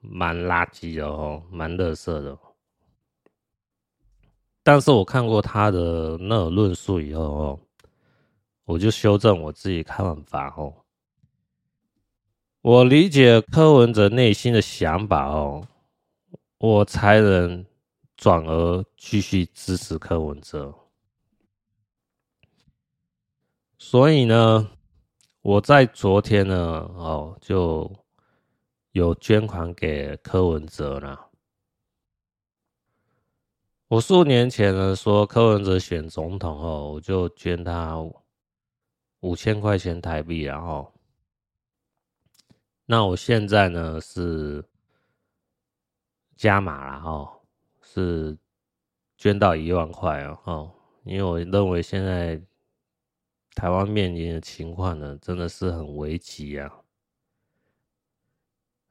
[0.02, 2.38] 蛮垃圾的哦，蛮垃圾的。
[4.62, 7.60] 但是我看过他的那种论述以后哦，
[8.66, 10.74] 我就修正我自己看法哦。
[12.60, 15.66] 我理解柯文哲内心的想法哦，
[16.58, 17.64] 我才能。
[18.20, 20.74] 转而继续支持柯文哲，
[23.78, 24.70] 所以呢，
[25.40, 27.90] 我在昨天呢，哦，就
[28.92, 31.30] 有捐款给柯文哲了。
[33.88, 37.96] 我数年前呢说柯文哲选总统后，我就捐他
[39.20, 40.92] 五千块钱台币，然后，
[42.84, 44.62] 那我现在呢是
[46.36, 47.39] 加码了哦。
[47.92, 48.38] 是
[49.16, 50.72] 捐到一万块哦，哦，
[51.02, 52.40] 因为我认为现在
[53.56, 56.72] 台湾面临的情况呢，真的是很危急啊。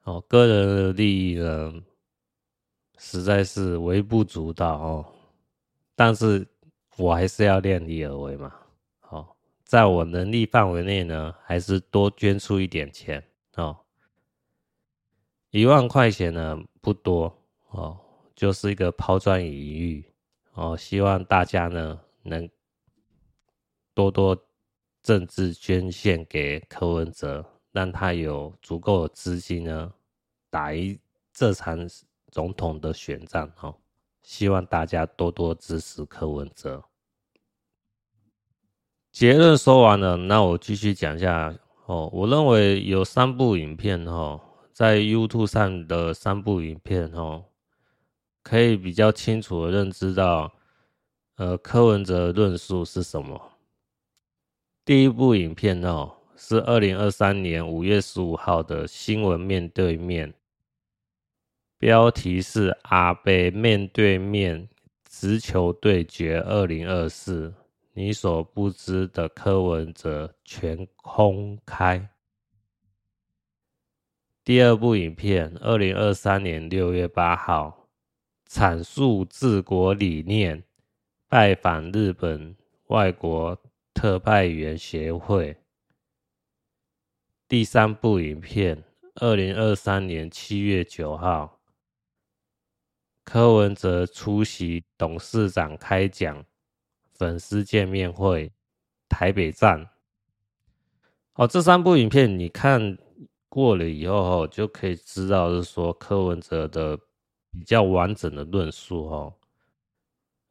[0.02, 1.72] 哦，个人的利益呢，
[2.98, 5.06] 实在是微不足道哦，
[5.94, 6.46] 但是
[6.98, 8.54] 我还是要量力而为嘛。
[9.08, 9.26] 哦，
[9.64, 13.24] 在我能力范围内呢，还是多捐出一点钱
[13.56, 13.74] 哦。
[15.50, 17.34] 一万块钱呢，不多
[17.70, 17.98] 哦。
[18.40, 20.02] 就是一个抛砖引玉
[20.54, 22.48] 哦，希望大家呢能
[23.92, 24.34] 多多
[25.02, 29.92] 政治捐献给柯文哲，让他有足够的资金呢
[30.48, 30.98] 打一
[31.34, 31.86] 这场
[32.30, 33.76] 总统的选战哦。
[34.22, 36.82] 希望大家多多支持柯文哲。
[39.12, 42.08] 结论说完了，那我继续讲一下哦。
[42.10, 44.40] 我认为有三部影片哦，
[44.72, 47.44] 在 YouTube 上的三部影片哦。
[48.42, 50.52] 可以比较清楚的认知到，
[51.36, 53.52] 呃，柯文哲论述是什么。
[54.84, 60.32] 第一部影片哦，是二零二三年五月十五号的新闻面对面，
[61.78, 64.68] 标题是“阿北面对面
[65.08, 67.52] 直球对决二零二四”，
[67.92, 72.08] 你所不知的柯文哲全空开。
[74.42, 77.79] 第二部影片，二零二三年六月八号。
[78.50, 80.64] 阐述治国理念，
[81.28, 82.56] 拜访日本
[82.88, 83.56] 外国
[83.94, 85.56] 特派员协会。
[87.46, 88.82] 第三部影片，
[89.14, 91.60] 二零二三年七月九号，
[93.22, 96.44] 柯文哲出席董事长开讲
[97.12, 98.50] 粉丝见面会，
[99.08, 99.88] 台北站。
[101.34, 102.98] 哦，这三部影片你看
[103.48, 106.98] 过了以后，就可以知道是说柯文哲的
[107.52, 109.34] 比较完整的论述哦，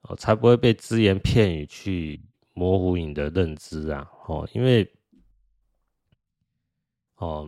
[0.01, 2.21] 哦，才不会被只言片语去
[2.53, 4.91] 模糊你的认知啊，哦，因为。
[7.21, 7.45] 哦，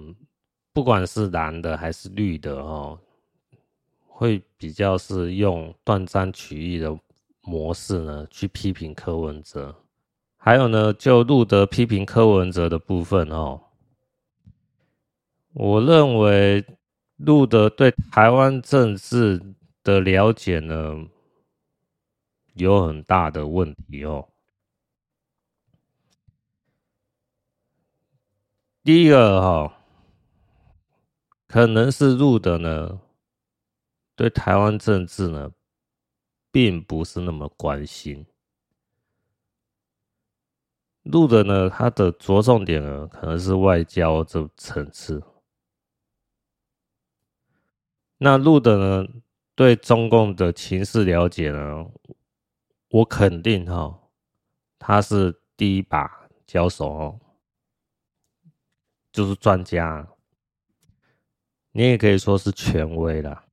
[0.74, 3.00] 不管是蓝的还是绿的哦，
[4.06, 7.00] 会比较是用断章取义的
[7.40, 9.74] 模式呢去批评柯文哲。
[10.36, 13.62] 还有呢，就路德批评柯文哲的部分哦，
[15.54, 16.66] 我认为
[17.24, 19.40] 路德对台湾政治
[19.84, 21.06] 的了解呢
[22.56, 24.28] 有很大的问题哦。
[28.84, 29.78] 第一个哈，
[31.48, 33.00] 可能是路德呢，
[34.16, 35.52] 对台湾政治呢，
[36.52, 38.26] 并不是那么关心。
[41.04, 45.22] 路德呢，他的着重点呢，可能是外交这层次。
[48.24, 49.08] 那路德呢，
[49.56, 51.90] 对中共的情势了解呢，
[52.90, 54.00] 我肯定哈，
[54.78, 57.20] 他是第一把交手哦。
[59.12, 60.08] 就是专家，
[61.72, 63.46] 你也可以说是权威啦。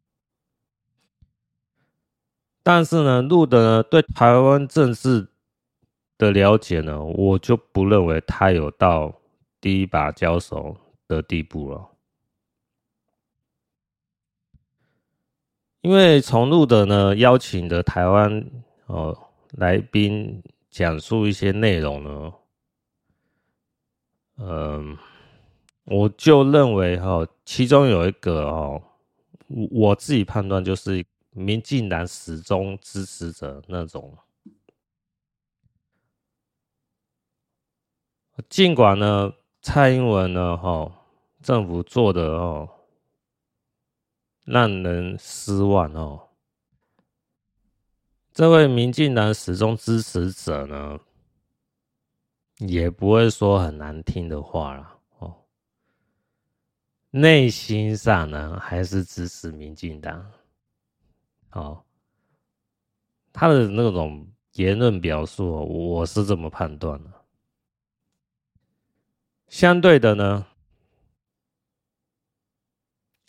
[2.62, 5.28] 但是呢，路德呢对台湾政治
[6.18, 9.18] 的了解呢，我就不认为他有到
[9.62, 10.76] 第一把交手
[11.06, 11.90] 的地步了。
[15.80, 18.50] 因为从路德呢邀请的台湾
[18.86, 19.16] 哦
[19.52, 22.32] 来宾讲述一些内容呢，
[24.36, 24.98] 嗯。
[25.90, 28.82] 我就认为哈，其中有一个哦，
[29.70, 34.14] 我自己判断就是民进党始终支持者那种。
[38.50, 40.92] 尽管呢，蔡英文呢，哈，
[41.42, 42.68] 政府做的哦，
[44.50, 46.28] 让人失望哦。
[48.32, 50.98] 这位民进党始终支持者呢，
[52.58, 55.44] 也不会说很难听的话了哦。
[57.10, 60.32] 内心上呢，还是支持民进党。
[61.50, 61.82] 哦，
[63.32, 67.10] 他的那种言论表述，我是这么判断的。
[69.48, 70.46] 相对的呢，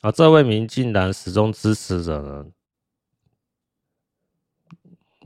[0.01, 2.45] 啊，这位民进党始终支持者呢，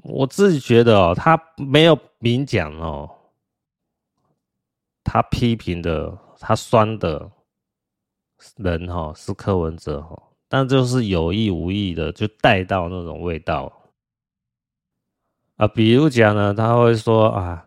[0.04, 3.10] 我自己觉得哦，他没有明讲哦，
[5.04, 7.32] 他批评的，他酸的。
[8.58, 13.72] 人哈是柯文哲哈，但就是有意无意的就带到那种味道
[15.56, 17.66] 啊，比如讲呢，他会说啊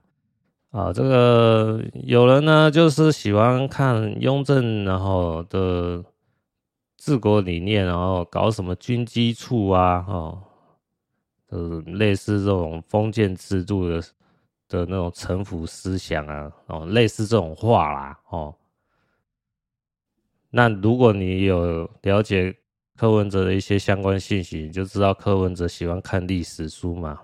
[0.72, 6.04] 啊，这个有人呢就是喜欢看雍正然后的
[7.06, 10.42] 治国理念，然后搞什么军机处啊，哦，
[11.48, 14.02] 就是类似这种封建制度的
[14.66, 18.52] 的那种臣服思想啊，哦，类似这种话啦，哦。
[20.50, 22.52] 那如果你有了解
[22.96, 27.20] 柯文哲的一些相关信息，你就知道柯文哲喜欢看历史书嘛。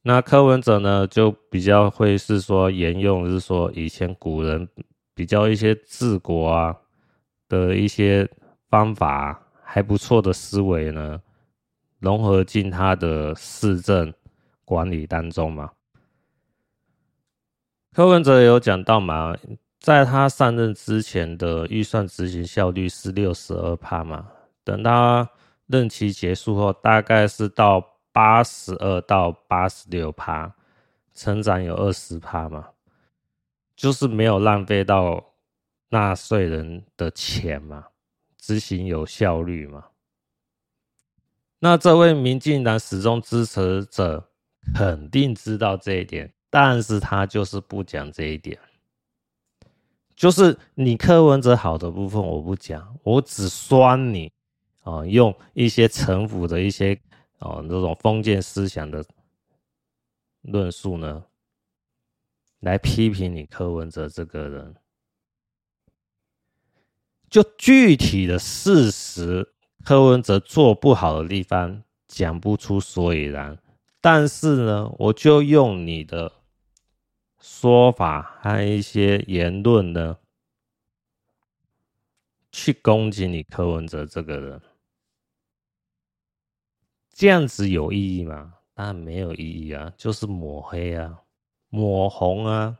[0.00, 4.66] 那柯文哲呢，就比较会是说沿用，是说以前古人
[5.14, 6.74] 比较一些治国啊
[7.50, 8.26] 的一些
[8.70, 11.20] 方法，还不错的思维呢，
[11.98, 14.14] 融合进他的市政
[14.64, 15.72] 管理当中嘛。
[17.92, 19.36] 柯文哲有讲到嘛？
[19.80, 24.28] 在他上任之前的预算执行效率是六十二趴嘛，
[24.62, 25.28] 等他
[25.66, 30.54] 任期结束后，大概是到八十二到八十六趴，
[31.14, 32.68] 成长有二十趴嘛，
[33.74, 35.29] 就是没有浪费到
[35.90, 37.88] 纳税人的钱嘛，
[38.38, 39.88] 执行有效率嘛。
[41.58, 44.30] 那这位民进党始终支持者
[44.74, 48.58] 肯定知道这一点，但是他就是不讲这一点。
[50.14, 54.32] 就是你柯文哲好的部分我不讲，我只酸你
[54.82, 56.98] 啊，用一些城府的一些
[57.38, 59.04] 哦那种封建思想的
[60.42, 61.24] 论述呢，
[62.60, 64.76] 来批评你柯文哲这个人。
[67.30, 69.54] 就具体的事实，
[69.84, 73.56] 柯文哲做不好的地方讲不出所以然，
[74.00, 76.32] 但是呢，我就用你的
[77.38, 80.18] 说法和一些言论呢，
[82.50, 84.60] 去攻击你柯文哲这个人，
[87.12, 88.54] 这样子有意义吗？
[88.74, 91.20] 当然没有意义啊，就是抹黑啊，
[91.68, 92.79] 抹红啊。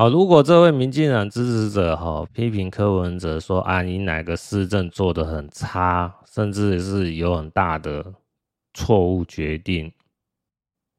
[0.00, 8.14] 好，如果这位民进党支持者哈批评柯文哲说啊，你哪个市政做得很差，甚至是有很大的
[8.72, 9.92] 错误决定，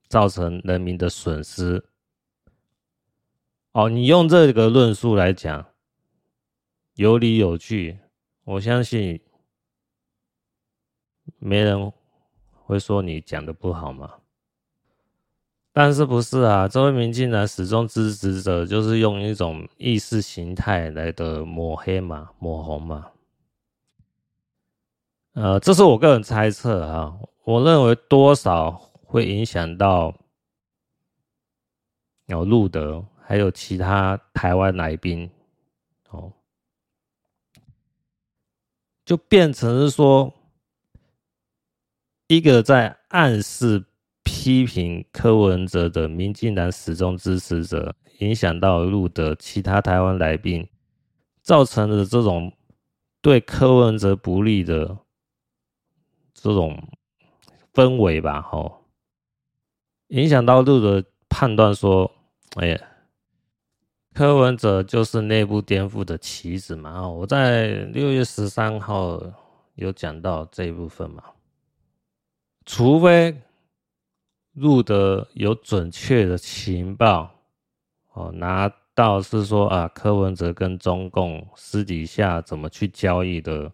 [0.08, 1.84] 造成人民的损失。
[3.72, 5.66] 哦，你用这个论述来讲，
[6.94, 7.98] 有理有据，
[8.44, 9.20] 我相信
[11.40, 11.92] 没人
[12.52, 14.21] 会说你讲的不好嘛。
[15.74, 16.68] 但是不是啊？
[16.68, 23.10] 这位民进党始终支持者就是用一种意识形态来的抹黑嘛、抹红嘛。
[25.32, 27.18] 呃，这是我个人猜测啊。
[27.46, 28.72] 我认为多少
[29.06, 30.14] 会影响到
[32.26, 35.32] 有路德还有其他台湾来宾
[36.10, 36.34] 哦，
[39.06, 40.34] 就变成是说
[42.28, 43.86] 一个在暗示。
[44.42, 50.68] 批评柯文哲的民进党始终支持者，影响到路德其他台湾来宾，
[51.44, 52.52] 造成的这种
[53.22, 54.98] 对柯文哲不利的
[56.34, 56.76] 这种
[57.72, 58.84] 氛围吧，吼，
[60.08, 62.12] 影响到路德判断说，
[62.56, 62.82] 哎呀，
[64.12, 69.22] 柯文哲就是内部颠覆的棋子嘛，我在六月十三号
[69.76, 71.26] 有讲到这一部分嘛，
[72.66, 73.40] 除非。
[74.54, 77.34] 入的有准确的情报，
[78.14, 83.72] 哦，拿到是说啊，柯文哲跟中共私底下怎么去交易的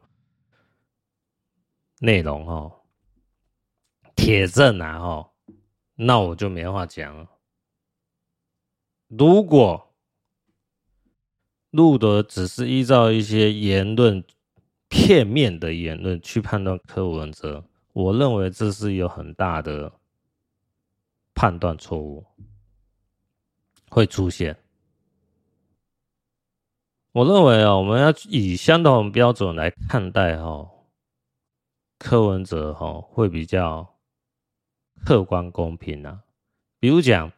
[1.99, 2.71] 内容哦，
[4.15, 5.31] 铁证啊，哦，
[5.95, 7.27] 那我就没话讲了。
[9.07, 9.95] 如果
[11.71, 14.23] 路德只是依照一些言论
[14.89, 19.91] 片面的言论去判断柯文哲，我认为这是有很大的。
[21.37, 22.25] 判断错误
[23.91, 24.57] 会出现，
[27.11, 30.67] 我认为啊，我们要以相同标准来看待哈，
[31.99, 33.87] 柯文哲哈会比较
[35.05, 36.23] 客观公平啊。
[36.79, 37.31] 比如讲，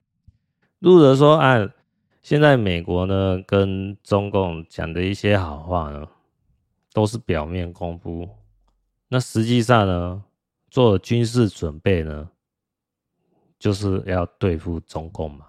[0.79, 1.73] 路德说，按
[2.21, 6.07] 现在美国呢跟中共讲的一些好话呢，
[6.93, 8.29] 都是表面功夫，
[9.09, 10.23] 那实际上呢，
[10.71, 12.29] 做军事准备呢。
[13.59, 15.45] 就是要对付中共嘛，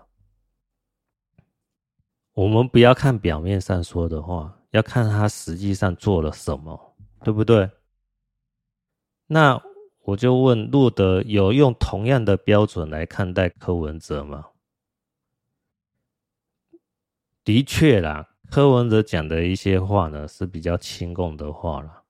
[2.32, 7.70] 我们不要看表面上说的话，要看他实际上做了什么，对不对？
[9.28, 9.62] 那
[10.02, 14.48] 我就问路德，有用同样的标准来看待柯文哲吗？
[17.44, 22.02] 的确啦，柯文哲讲的一些话呢是比较亲共的话啦，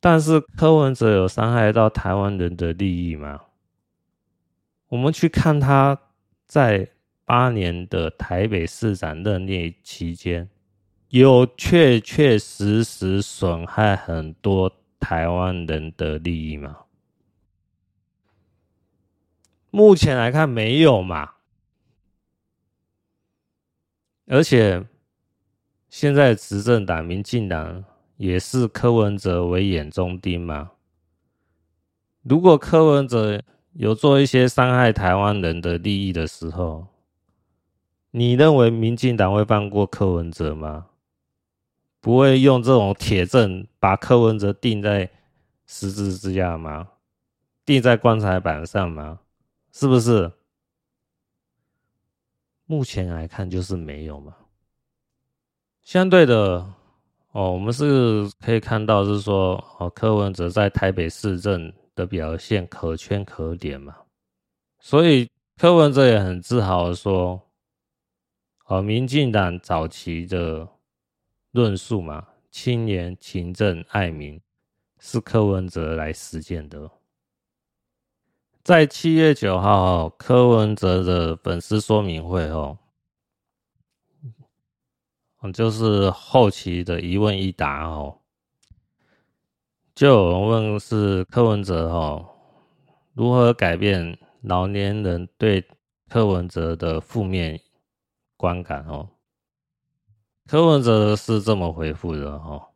[0.00, 3.40] 但是柯文哲有伤害到台湾人的利益吗？
[4.88, 5.98] 我们去看他
[6.46, 6.88] 在
[7.24, 10.48] 八年的台北市长任内期间，
[11.08, 16.84] 有确确实实损害很多台湾人的利益吗？
[19.70, 21.34] 目前来看没有嘛。
[24.26, 24.86] 而且
[25.88, 27.84] 现在执政党民进党
[28.16, 30.72] 也是柯文哲为眼中钉嘛。
[32.22, 33.42] 如果柯文哲
[33.78, 36.86] 有做一些伤害台湾人的利益的时候，
[38.10, 40.86] 你认为民进党会放过柯文哲吗？
[42.00, 45.10] 不会用这种铁证把柯文哲钉在
[45.66, 46.88] 十字架之吗？
[47.66, 49.20] 钉在棺材板上吗？
[49.72, 50.32] 是不是？
[52.64, 54.34] 目前来看就是没有嘛。
[55.84, 56.66] 相对的，
[57.32, 61.70] 哦，我们是可以看到是说，哦，柯文哲在台北市政。
[61.96, 63.96] 的表现可圈可点嘛，
[64.78, 67.48] 所以柯文哲也很自豪的说
[68.66, 70.68] ：“哦，民进党早期的
[71.52, 74.40] 论述嘛，青年勤政爱民，
[75.00, 76.90] 是柯文哲来实践的。”
[78.62, 82.78] 在七月九号，柯文哲的粉丝说明会哦，
[85.54, 88.20] 就是后期的一问一答哦。
[89.96, 92.30] 就有人问是柯文哲哈，
[93.14, 95.66] 如何改变老年人对
[96.10, 97.58] 柯文哲的负面
[98.36, 99.08] 观感哦？
[100.46, 102.74] 柯文哲是这么回复的哦，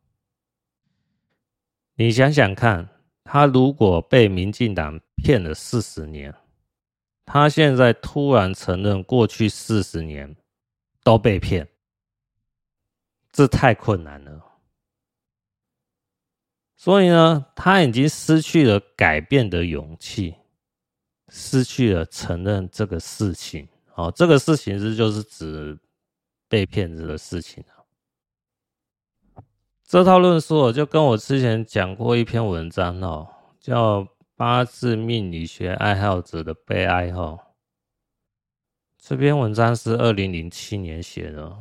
[1.97, 2.89] 你想想看，
[3.23, 6.35] 他如果被民进党骗了四十年，
[7.27, 10.35] 他现在突然承认过去四十年
[11.05, 11.69] 都被骗，
[13.31, 14.47] 这太困难了。
[16.83, 20.35] 所以呢，他已经失去了改变的勇气，
[21.29, 23.69] 失去了承认这个事情。
[23.97, 25.79] 哦，这个事情是就是指
[26.49, 27.63] 被骗子的事情。
[29.85, 33.29] 这套论述就跟我之前讲过一篇文章哦，
[33.61, 34.01] 叫
[34.35, 37.39] 《八字命理学爱好者的悲哀》哦。
[38.97, 41.55] 这篇文章是二零零七年写的，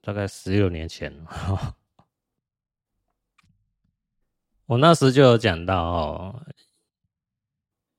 [0.00, 1.12] 大概十六年前。
[4.66, 6.46] 我那时就有讲到哦，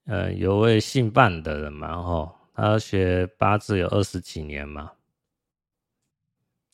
[0.06, 4.94] 呃，有位姓范的人嘛，吼，他学八字有二十几年嘛。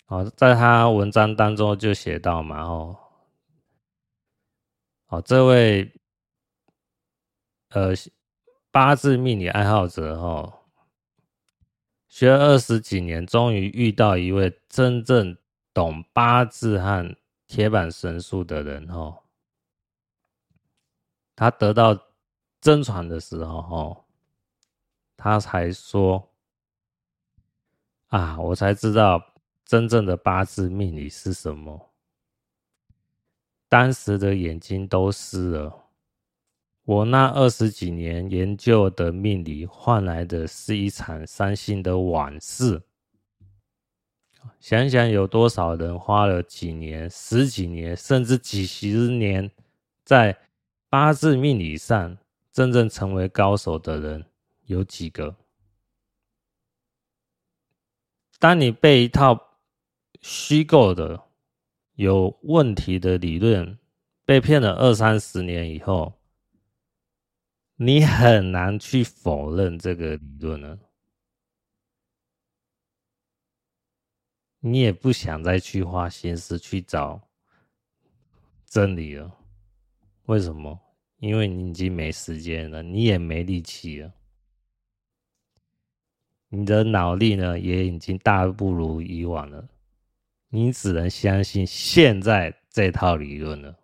[0.07, 2.97] 哦，在他文章当中就写到嘛，哦，
[5.07, 5.93] 哦，这位
[7.69, 7.93] 呃
[8.71, 10.53] 八字命理爱好者，哦，
[12.07, 15.37] 学了二十几年，终于遇到一位真正
[15.73, 17.15] 懂八字和
[17.47, 19.20] 铁板神术的人，哦，
[21.41, 21.99] 他得到
[22.61, 24.05] 真传的时候，哦，
[25.17, 26.29] 他才说
[28.09, 29.19] 啊，我才知道。
[29.65, 31.89] 真正的八字命理是什么？
[33.67, 35.85] 当时的眼睛都湿了。
[36.83, 42.83] 我那二十几年研究的命理换来的是一场伤心的往事。
[44.59, 49.49] 想想有多少人花了几年、十几年，甚至几十年，
[50.03, 50.37] 在
[50.91, 52.17] 八字命理上
[52.51, 54.25] 真正成为高手的人
[54.65, 55.37] 有几个？
[58.37, 59.57] 当你被一套
[60.19, 61.29] 虚构的、
[61.93, 63.79] 有问题的理论
[64.25, 66.19] 被骗了二三十年以后，
[67.77, 70.77] 你很难去否认这个理论了。
[74.59, 77.29] 你也不想再去花心思去找
[78.65, 79.37] 真理了。
[80.25, 80.79] 为什么？
[81.17, 84.11] 因为你已经没时间了，你也没力气了，
[86.49, 89.69] 你的脑力呢也已经大不如以往了。
[90.49, 93.79] 你只能相信现在这套理论了，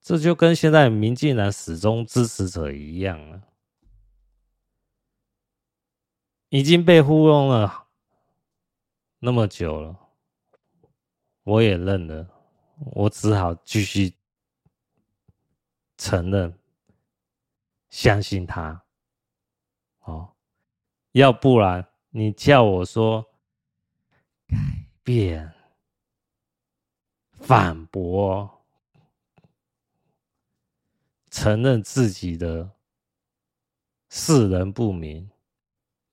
[0.00, 3.42] 这就跟现在民进党始终支持者一样了，
[6.48, 7.88] 已经被糊弄了
[9.18, 9.98] 那么久了，
[11.42, 12.28] 我也认了，
[12.80, 14.14] 我只好继续
[15.96, 16.58] 承认，
[17.90, 18.84] 相信他，
[20.00, 20.34] 哦，
[21.12, 23.26] 要不然你叫我说。
[24.50, 24.56] 改
[25.04, 25.54] 变、
[27.30, 28.64] 反驳、
[31.30, 32.68] 承认自己的
[34.08, 35.30] 世人不明，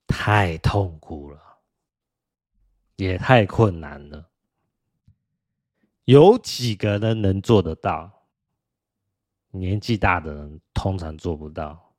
[0.06, 1.58] 太痛苦了，
[2.94, 4.30] 也太困难了。
[6.08, 8.10] 有几个人能做得到？
[9.50, 11.92] 年纪大的人通常做不到。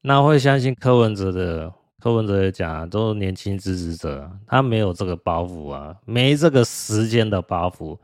[0.00, 1.70] 那会相信柯文哲的？
[2.00, 7.98] 柯文哲也讲啊，都是年轻支持者，他没有这个包袱啊，没这个时间的包袱。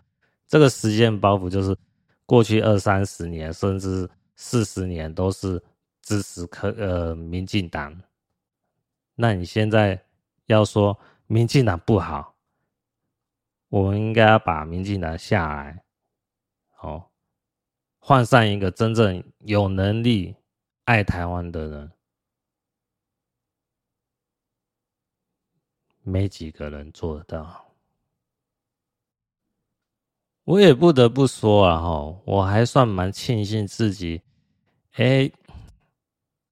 [0.47, 1.75] 这个时间包袱就是
[2.27, 4.07] 过去二三十年，甚至
[4.37, 5.61] 四十年都是
[6.03, 7.99] 支持柯呃民进党。
[9.15, 9.99] 那你现在
[10.45, 10.97] 要说
[11.27, 12.35] 民进党不好，
[13.69, 15.85] 我们应该要把民进党下来，
[16.81, 17.11] 哦，
[17.99, 20.37] 换上一个真正有能力
[20.85, 21.93] 爱台湾的人。
[26.03, 27.75] 没几个人做得到，
[30.45, 34.23] 我也不得不说啊，哈，我还算蛮庆幸自己，
[34.93, 35.31] 哎，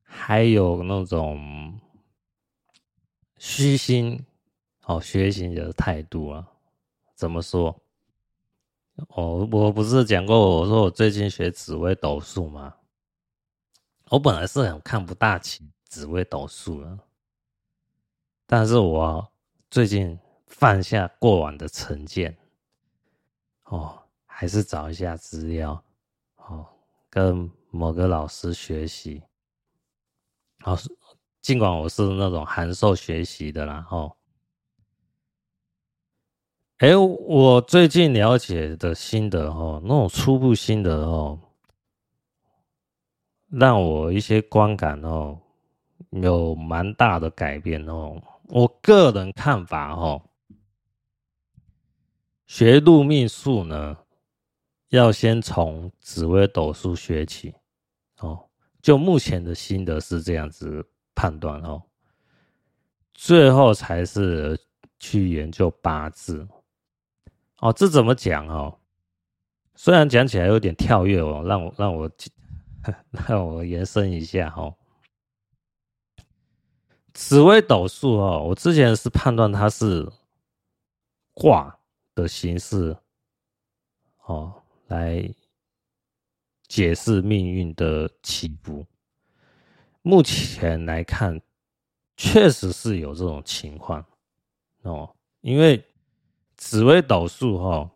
[0.02, 1.80] 还有那种
[3.38, 4.22] 虚心
[4.84, 6.52] 哦学习的态度啊。
[7.16, 7.82] 怎么说？
[9.08, 12.76] 哦，我不是讲过，我说我最近学紫微斗数吗？
[14.10, 16.98] 我本来是很看不大起紫微斗数的，
[18.46, 19.28] 但是我。
[19.68, 22.34] 最近放下过往的成见，
[23.64, 25.84] 哦，还是找一下资料，
[26.36, 26.64] 哦，
[27.10, 29.24] 跟某个老师学习，
[30.62, 30.78] 哦，
[31.42, 34.16] 尽管我是那种函授学习的啦，哦，
[36.78, 41.40] 哎，我最近了解的心得，哦，那种初步心得，哦，
[43.48, 45.40] 让我一些观感，哦，
[46.10, 48.22] 有蛮大的改变，哦。
[48.48, 50.22] 我个人看法哦，
[52.46, 53.96] 学入命术呢，
[54.90, 57.54] 要先从紫微斗数学起
[58.18, 58.46] 哦。
[58.82, 61.82] 就目前的心得是这样子判断哦，
[63.14, 64.60] 最后才是
[65.00, 66.46] 去研究八字
[67.58, 67.72] 哦。
[67.72, 68.78] 这怎么讲哦？
[69.74, 72.10] 虽然讲起来有点跳跃哦，让我让我
[73.28, 74.74] 让我延伸一下、哦。
[77.12, 80.10] 紫微斗数哦，我之前是判断它是
[81.34, 81.78] 卦
[82.14, 82.96] 的形式
[84.24, 85.28] 哦，来
[86.68, 88.86] 解释命运的起伏。
[90.02, 91.40] 目前来看，
[92.16, 94.04] 确实是有这种情况
[94.82, 95.84] 哦，因为
[96.56, 97.90] 紫微斗数哈。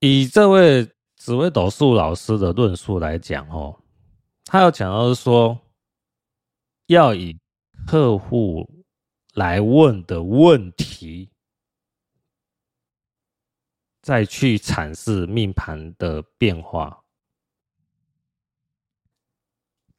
[0.00, 3.82] 以这位紫微斗数老师的论述来讲，哦，
[4.44, 5.60] 他要讲到是说，
[6.86, 7.38] 要以
[7.86, 8.84] 客户
[9.34, 11.30] 来问的问题，
[14.00, 17.04] 再去阐释命盘的变化，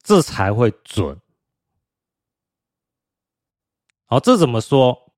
[0.01, 1.19] 这才会准。
[4.05, 5.08] 好，这怎么说？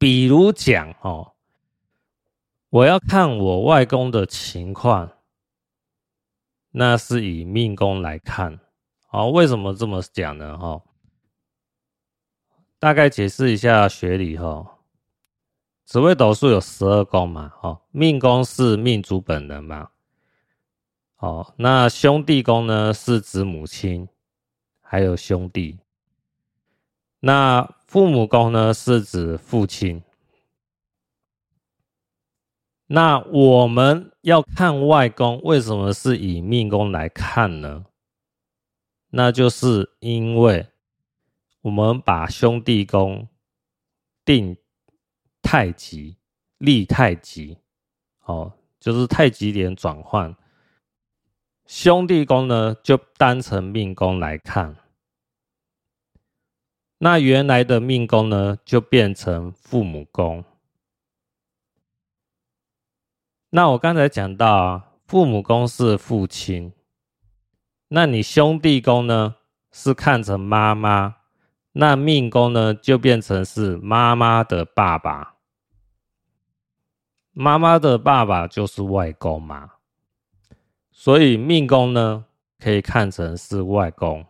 [0.00, 1.34] 比如讲，哦。
[2.70, 5.12] 我要看我外公的情况，
[6.70, 8.60] 那是以命宫来看。
[9.08, 10.56] 好，为什么这么讲呢？
[10.56, 10.80] 哈，
[12.78, 14.78] 大概解释一下学理哈。
[15.84, 19.90] 紫微斗数有十二宫嘛，哈，命宫是命主本人嘛。
[21.16, 24.08] 哦，那兄弟宫呢是指母亲，
[24.80, 25.78] 还有兄弟。
[27.18, 30.00] 那父母宫呢是指父亲。
[32.86, 37.86] 那我们要看外公，为什么是以命宫来看呢？
[39.08, 40.68] 那就是因为
[41.62, 43.26] 我们把兄弟宫
[44.24, 44.56] 定
[45.42, 46.16] 太极，
[46.58, 47.58] 立太极，
[48.24, 50.36] 哦，就是太极点转换。
[51.66, 54.76] 兄弟宫呢，就当成命宫来看。
[57.02, 60.44] 那原来的命宫呢，就变成父母宫。
[63.48, 66.74] 那我刚才讲到啊，父母宫是父亲，
[67.88, 69.36] 那你兄弟宫呢
[69.72, 71.16] 是看成妈妈，
[71.72, 75.36] 那命宫呢就变成是妈妈的爸爸，
[77.32, 79.70] 妈妈的爸爸就是外公嘛，
[80.92, 82.26] 所以命宫呢
[82.58, 84.26] 可以看成是外公。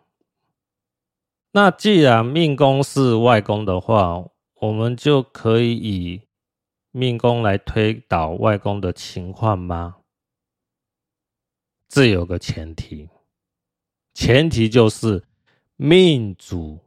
[1.52, 4.24] 那既然命宫是外公的话，
[4.54, 6.22] 我们就可以以。
[6.92, 9.98] 命宫来推导外公的情况吗？
[11.88, 13.08] 这有个前提，
[14.12, 15.24] 前提就是
[15.76, 16.80] 命主，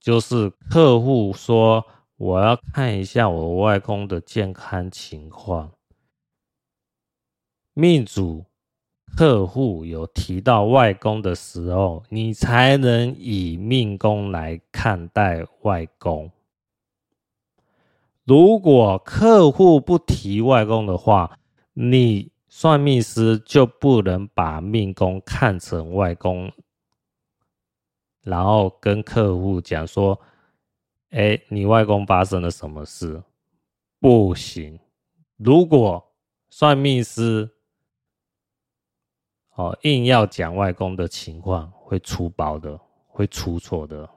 [0.00, 1.86] 就是客户说
[2.16, 5.72] 我要看一下我外公的健康情况。
[7.74, 8.46] 命主
[9.16, 16.30] 客户有提到外公的时候，你才能以命宫来看待外公。
[18.24, 21.38] 如果客户不提外公的话，
[21.74, 26.50] 你算命师就不能把命宫看成外公，
[28.22, 30.18] 然后跟客户讲说
[31.10, 33.22] ：“哎，你外公发生了什么事？”
[34.00, 34.78] 不行。
[35.36, 36.12] 如果
[36.48, 37.50] 算命师
[39.54, 44.08] 哦硬要讲外公的情况，会出包的，会出错的。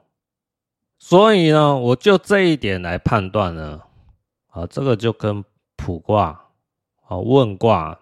[0.98, 3.82] 所以呢，我就这一点来判断呢。
[4.48, 5.44] 啊，这个就跟
[5.76, 6.46] 卜卦
[7.06, 8.00] 啊、问卦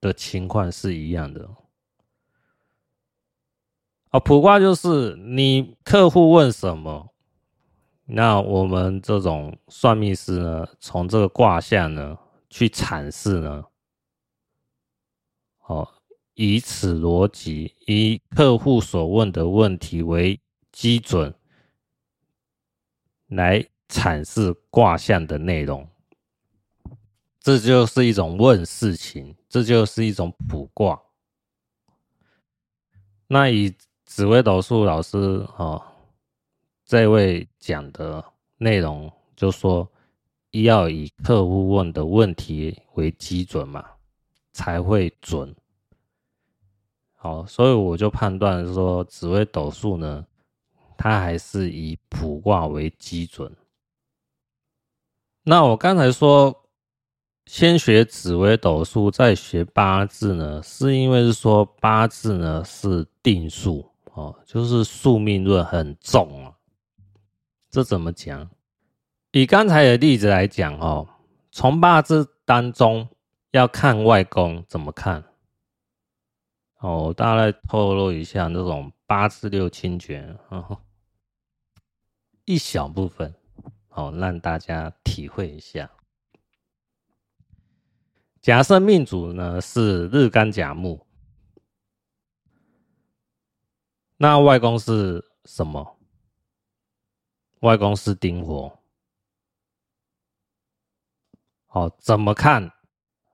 [0.00, 1.46] 的情况是一样的。
[4.08, 7.12] 啊，卜卦就是你客户问什么，
[8.06, 12.16] 那我们这种算命师呢，从这个卦象呢
[12.48, 13.62] 去阐释呢，
[16.36, 21.34] 以此逻辑，以客户所问的问题为基准
[23.26, 23.66] 来。
[23.88, 25.88] 阐释卦象的内容，
[27.38, 31.00] 这就是一种问事情，这就是一种卜卦。
[33.28, 33.72] 那以
[34.04, 35.16] 紫微斗数老师
[35.56, 35.80] 哦，
[36.84, 38.24] 这位讲的
[38.58, 39.88] 内容，就说
[40.50, 43.88] 要以客户问的问题为基准嘛，
[44.52, 45.54] 才会准。
[47.26, 50.24] 好，所以我就判断说，紫微斗数呢，
[50.96, 53.52] 它还是以卜卦为基准。
[55.42, 56.54] 那我刚才说，
[57.46, 66.54] 先学紫微斗数，再学八字呢，是因为是说八字呢是定数哦，就是宿命论很重啊。
[67.68, 68.48] 这怎么讲？
[69.32, 71.08] 以刚才的例子来讲哦，
[71.50, 73.08] 从八字当中
[73.50, 75.24] 要看外公怎么看。
[76.86, 80.80] 哦，大概透露一下那种八字六亲诀，哦，
[82.44, 83.34] 一小部分，
[83.88, 85.90] 哦，让大家体会一下。
[88.40, 91.04] 假设命主呢是日干甲木，
[94.16, 95.98] 那外公是什么？
[97.62, 98.78] 外公是丁火。
[101.66, 102.70] 哦，怎么看？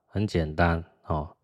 [0.07, 1.37] 很简单哦。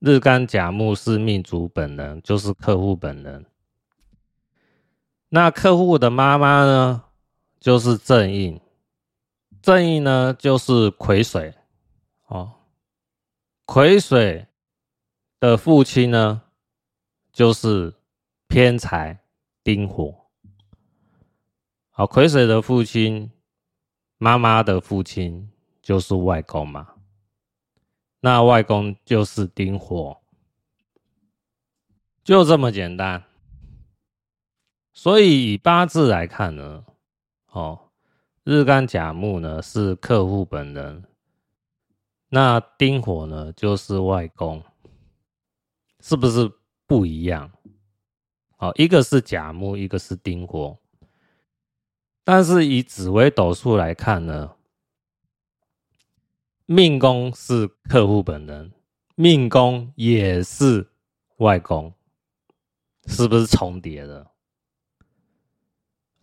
[0.00, 3.44] 日干甲木是命主本人，就是客户本人。
[5.28, 7.04] 那客户的妈妈呢，
[7.58, 8.60] 就是正印。
[9.60, 11.52] 正印呢，就是癸水。
[12.28, 12.52] 哦，
[13.64, 14.46] 癸水
[15.40, 16.42] 的父亲呢，
[17.32, 17.94] 就是
[18.46, 19.18] 偏财
[19.64, 20.14] 丁火。
[21.90, 23.30] 好，癸水的父亲，
[24.16, 25.50] 妈妈的父亲
[25.82, 26.94] 就是外公嘛。
[28.20, 30.20] 那外公就是丁火，
[32.24, 33.22] 就这么简单。
[34.92, 36.84] 所以以八字来看呢，
[37.52, 37.90] 哦，
[38.42, 41.04] 日干甲木呢是客户本人，
[42.28, 44.64] 那丁火呢就是外公，
[46.00, 46.50] 是不是
[46.86, 47.52] 不一样？
[48.58, 50.76] 哦，一个是甲木，一个是丁火，
[52.24, 54.56] 但是以紫微斗数来看呢？
[56.70, 58.70] 命宫是客户本人，
[59.14, 60.86] 命宫也是
[61.38, 61.94] 外公，
[63.06, 64.30] 是不是重叠的？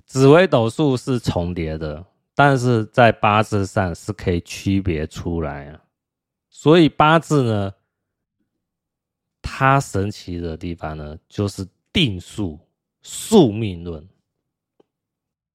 [0.06, 5.82] 紫微斗数是重叠的，但是在八字上是可以区别出来啊。
[6.52, 7.74] 所以八字呢，
[9.42, 12.60] 它神奇的地方呢，就是定数
[13.02, 14.08] 宿命论，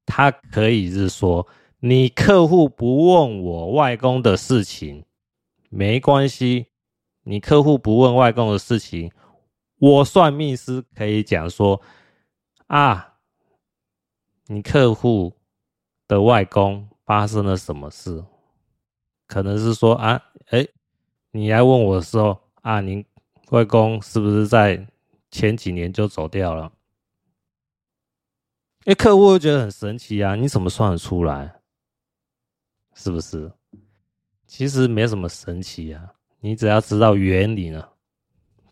[0.04, 1.46] 它可以是说。
[1.82, 5.04] 你客户不问我外公的事情，
[5.70, 6.66] 没关系。
[7.22, 9.10] 你客户不问外公的事情，
[9.78, 11.80] 我算命师可以讲说
[12.66, 13.14] 啊，
[14.46, 15.32] 你客户
[16.06, 18.24] 的外公发生了什么事？
[19.26, 20.66] 可能是说啊，哎，
[21.30, 23.02] 你来问我的时候啊，您
[23.50, 24.86] 外公是不是在
[25.30, 26.72] 前几年就走掉了？
[28.84, 31.59] 哎，客户会觉得很神奇啊，你怎么算得出来？
[32.94, 33.50] 是不是？
[34.46, 37.88] 其实没什么神奇啊，你只要知道原理呢，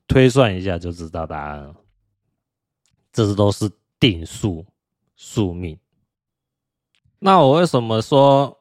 [0.08, 1.74] 推算一下就知道答案了。
[3.12, 4.66] 这都是定数
[5.14, 5.78] 宿命。
[7.20, 8.58] 那我为什么说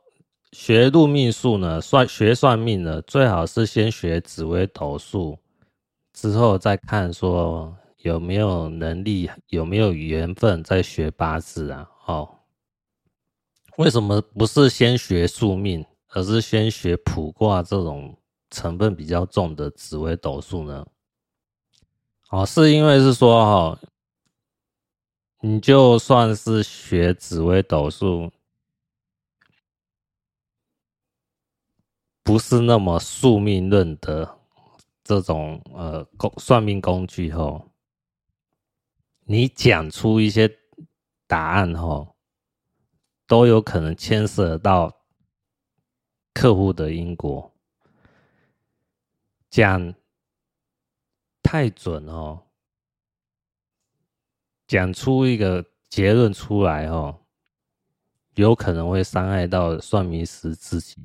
[0.51, 1.82] 学入命术呢？
[1.82, 5.39] 算学算命呢，最好是先学紫微斗数，
[6.14, 11.89] 之后再看说有没有能力、有没有缘分，再学八字啊。
[12.05, 12.36] 哦。
[13.78, 18.17] 为什么不是先学宿命，而是先学卜卦这种
[18.49, 20.88] 成分比较重的紫微斗数呢？
[22.32, 23.80] 哦，是因为是说哈，
[25.41, 28.32] 你就算是学紫微斗数，
[32.23, 34.39] 不是那么宿命论的
[35.03, 37.69] 这种呃工算命工具哦，
[39.25, 40.51] 你讲出一些
[41.28, 42.16] 答案后。
[43.28, 45.01] 都有可能牵涉到
[46.34, 47.53] 客户的因果，
[49.49, 49.93] 讲
[51.43, 52.41] 太准哦，
[54.65, 57.25] 讲出一个结论出来哦，
[58.36, 60.95] 有可能会伤害到算命师自己，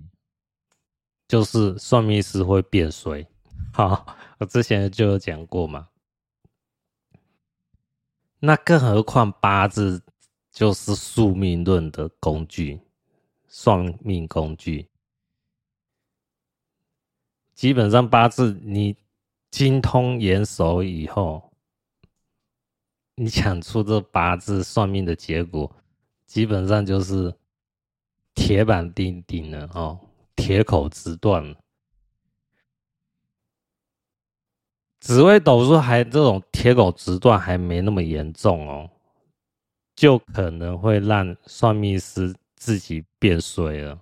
[1.26, 3.26] 就是算命师会变衰。
[3.74, 5.88] 好，我之前就有讲过嘛，
[8.38, 10.04] 那更何况八字。
[10.52, 12.78] 就是宿命论的工具，
[13.48, 14.86] 算命工具。
[17.54, 18.94] 基本上八字你
[19.50, 21.52] 精通严熟以后，
[23.14, 25.74] 你讲出这八字算命的结果，
[26.26, 27.34] 基本上就是
[28.34, 29.98] 铁板钉钉了哦，
[30.36, 31.56] 铁口直断。
[35.00, 38.90] 紫微斗数还这种铁口直断还没那么严重哦。
[40.02, 44.00] 就可能会让算命师自己变衰了。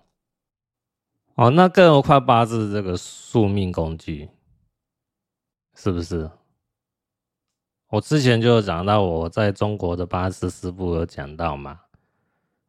[1.34, 4.30] 哦，那更何况八字这个宿命工具，
[5.74, 6.30] 是不是？
[7.88, 11.78] 我之前就有讲到，我在中国的八字师傅有讲到嘛。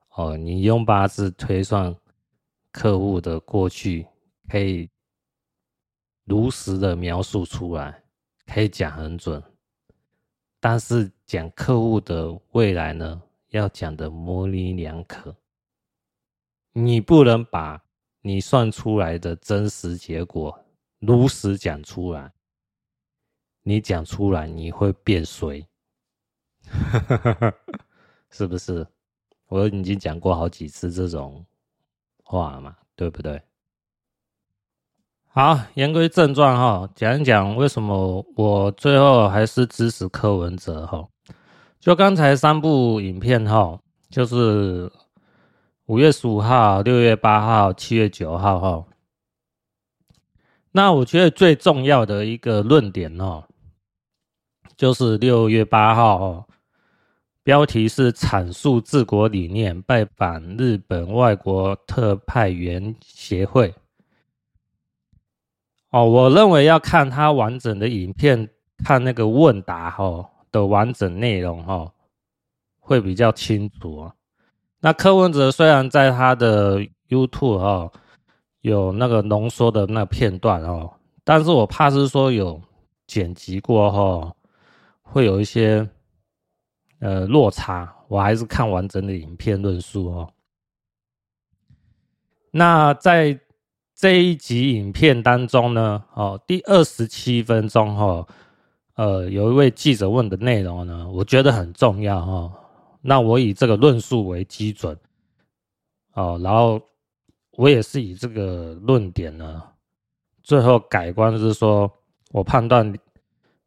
[0.10, 1.96] 哦，你用八字推算
[2.74, 4.06] 客户的过去，
[4.50, 4.90] 可以
[6.26, 8.04] 如实的描述出来，
[8.46, 9.42] 可以讲很准。
[10.60, 13.22] 但是讲客户的未来呢，
[13.52, 15.34] 要讲的模棱两可。
[16.74, 17.82] 你不能把
[18.20, 20.60] 你算出来的真实结果
[21.00, 22.34] 如实讲出来，
[23.64, 25.66] 你讲出来你会变衰，
[28.30, 28.86] 是不是？
[29.48, 31.46] 我已经讲过好几次这种
[32.26, 33.42] 话嘛，对不对？
[35.28, 41.08] 好，言归正传哈，讲一讲为什么我最后还是支持柯文哲哈。
[41.82, 44.90] 就刚才三部影片哈，就是。
[45.88, 48.86] 五月十五号、六月八号、七月九号哈，
[50.72, 53.44] 那我觉得最重要的一个论点哦，
[54.78, 56.48] 就是六月八号哦，
[57.44, 63.76] 标题是阐述治国理念，拜访日本外国特派员协会。
[65.90, 71.92] 哦，我认为要看他完整的影片，看那个问答哈的完整内容哈，
[72.80, 74.14] 会比较清楚啊。
[74.80, 77.92] 那柯文哲虽然在他的 YouTube 哦
[78.62, 80.92] 有那个浓缩的那片段哦，
[81.24, 82.62] 但是我怕是说有
[83.08, 84.36] 剪辑过后
[85.02, 85.88] 会有一些
[87.00, 90.34] 呃落差，我还是看完整的影片论述哦。
[92.52, 93.40] 那在
[93.96, 98.28] 这一集影片当中呢，哦，第二十七分钟哈，
[99.02, 102.54] 呃，有一位记者问的内容呢，我觉得很重要哈。
[103.02, 104.96] 那我以这个论述为基准，
[106.14, 106.80] 哦，然后
[107.54, 109.64] 我也是以这个论点呢，
[110.44, 111.92] 最后改观是说，
[112.32, 112.94] 我判断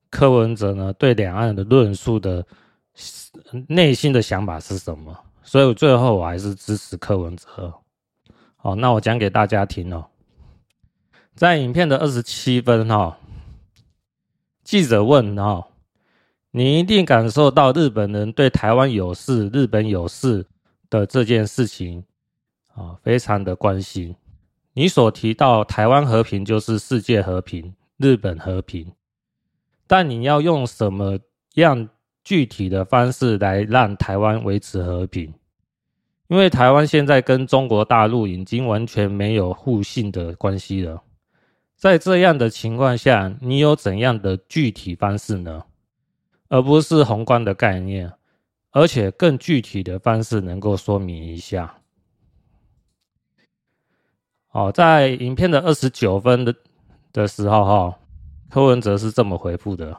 [0.08, 2.46] 柯文哲呢对两岸的论述的
[3.66, 7.74] 内心的想法是什么，所以最后我还是支持柯文哲。
[8.54, 10.06] 好，那我讲给大家听哦，
[11.34, 13.18] 在影片的二十七分哈，
[14.64, 15.66] 记者问哦。
[16.56, 20.46] 你一定感受到日本人对台湾有事、日本有事
[20.88, 22.04] 的这件事情
[22.74, 24.14] 啊，非常的关心。
[24.72, 28.92] 你所提到台湾和平就是世界和平、日本和平，
[29.88, 31.18] 但你要用什么
[31.54, 31.88] 样
[32.22, 35.34] 具体的方式来让台湾维持和平？
[36.28, 41.02] 因为台湾现在跟中国大陆已经完全没有互信的关系了。
[41.84, 45.64] 在这样的情况下，你有怎样的具体方式呢？
[46.48, 48.10] 而不是宏观的概念，
[48.70, 51.82] 而且更具体的方式能够说明一下。
[54.46, 56.54] 好，在影片的二十九分的
[57.12, 57.98] 的时候，哈，
[58.48, 59.98] 柯文哲是这么回复的：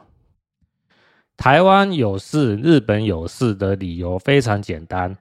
[1.36, 5.16] 台湾有事，日本有事的理由非常简单，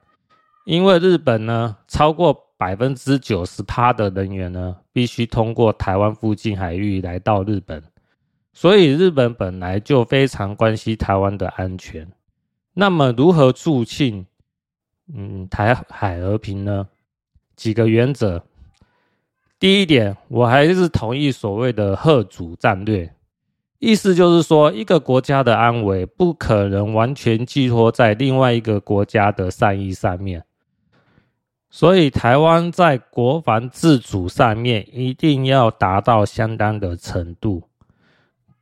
[0.65, 7.83] 因为日本呢，超过百分之九十趴的人员呢，必须通过台湾附近海域来到日本。
[8.53, 12.09] 所以日本本来就非常关心台湾的安全，
[12.73, 14.25] 那么如何促进
[15.13, 16.87] 嗯台海和平呢？
[17.55, 18.43] 几个原则。
[19.59, 23.13] 第一点，我还是同意所谓的贺主战略，
[23.79, 30.45] 意思就是说，一个国家的安危不可能完全寄托在另外一个国家的善意上面，
[31.77, 37.67] 所以台湾在国防自主上面一定要达到相当的程度。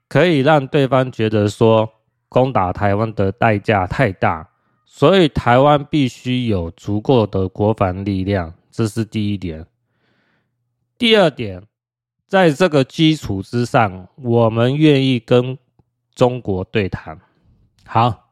[0.09, 1.88] 可以让对方觉得说
[2.28, 4.49] 攻打台湾的代价太大，
[4.88, 9.64] 所以台湾必须有足够的国防力量，这是第一点。
[10.97, 11.61] 第二点，
[12.28, 15.55] 在这个基础之上，我们愿意跟
[16.16, 17.20] 中国对谈。
[17.86, 18.23] 好，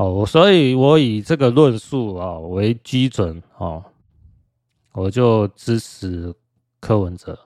[0.00, 3.84] 哦，所以我以这个论述啊为基准哦，
[4.92, 6.34] 我就支持
[6.80, 7.38] 柯文哲。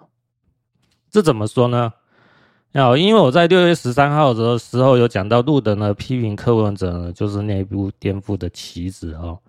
[1.11, 1.93] 这怎么说呢？
[2.73, 9.41] 好，因为我在六月十三号的时候有讲到路德呢批评柯文哲呢就是内部颠覆的棋子哦。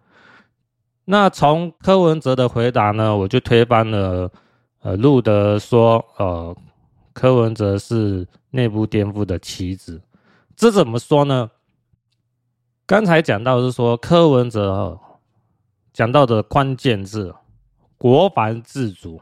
[1.06, 4.32] 那从柯文哲的回答呢，我就推翻了
[4.82, 6.58] 呃路德说呃
[7.14, 10.02] 柯文哲是内部颠覆的棋子。
[10.56, 11.52] 这怎么说呢？
[12.88, 15.00] 刚才讲到是说柯文哲
[15.92, 17.34] 讲到的关键字
[17.98, 19.22] 国防自主。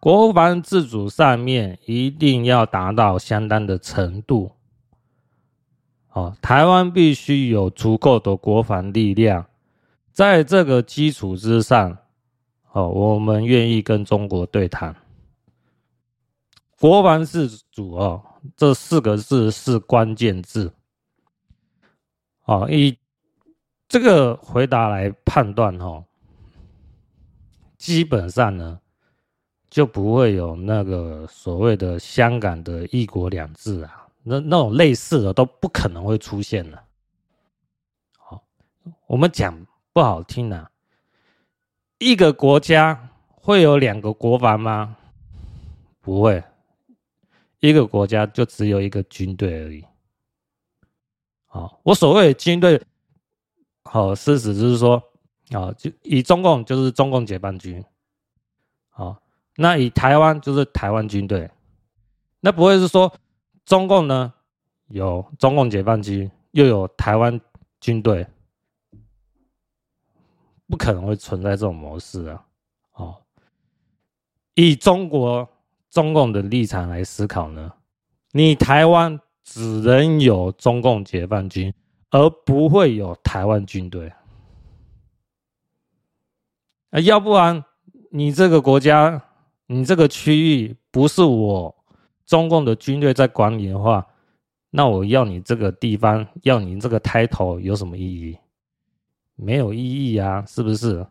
[0.00, 4.52] 国防自主上面一定要达到相当的程度，
[6.12, 9.44] 哦，台湾必须有足够的国防力量，
[10.12, 11.98] 在这个基础之上，
[12.70, 14.94] 哦，我们愿意跟中国对谈。
[16.80, 18.22] 国防自主哦，
[18.56, 20.72] 这四个字是关键字，
[22.48, 22.98] 哦，以
[23.86, 26.04] 这个回答来判断哦，
[27.76, 28.80] 基本上呢。
[29.70, 36.82] 就不会有那个所谓的香港的一国两制啊，那那种类似的都不可能会出现了。
[38.16, 38.42] 好，
[39.06, 40.70] 我们讲不好听啊，
[41.98, 44.96] 一个国家会有两个国防吗？
[46.00, 46.42] 不会，
[47.60, 49.84] 一个国家就只有一个军队而已。
[51.58, 52.80] 好，我所谓的军队，
[53.82, 55.02] 好，事实就是说，
[55.50, 57.84] 啊，就以中共就是中共解放军，
[58.90, 59.20] 好，
[59.56, 61.50] 那以台湾就是台湾军队，
[62.38, 63.12] 那不会是说
[63.64, 64.32] 中共呢
[64.86, 67.40] 有中共解放军，又有台湾
[67.80, 68.24] 军队，
[70.68, 72.46] 不可能会存在这种模式啊！
[72.92, 73.16] 哦，
[74.54, 75.48] 以中国。
[75.90, 77.72] 中共的立场来思考呢，
[78.32, 79.18] 你台湾
[79.50, 81.72] 只能有中共解放军，
[82.10, 84.12] 而不会有台湾军队。
[86.90, 87.64] 啊，要不然
[88.10, 89.22] 你这个国家，
[89.66, 91.74] 你这个区域不是我
[92.26, 94.06] 中共的军队在管理的话，
[94.70, 98.38] 那我要你这个地方，要你这个 title 有什么意义？
[99.34, 101.06] 没有意义啊，是不是？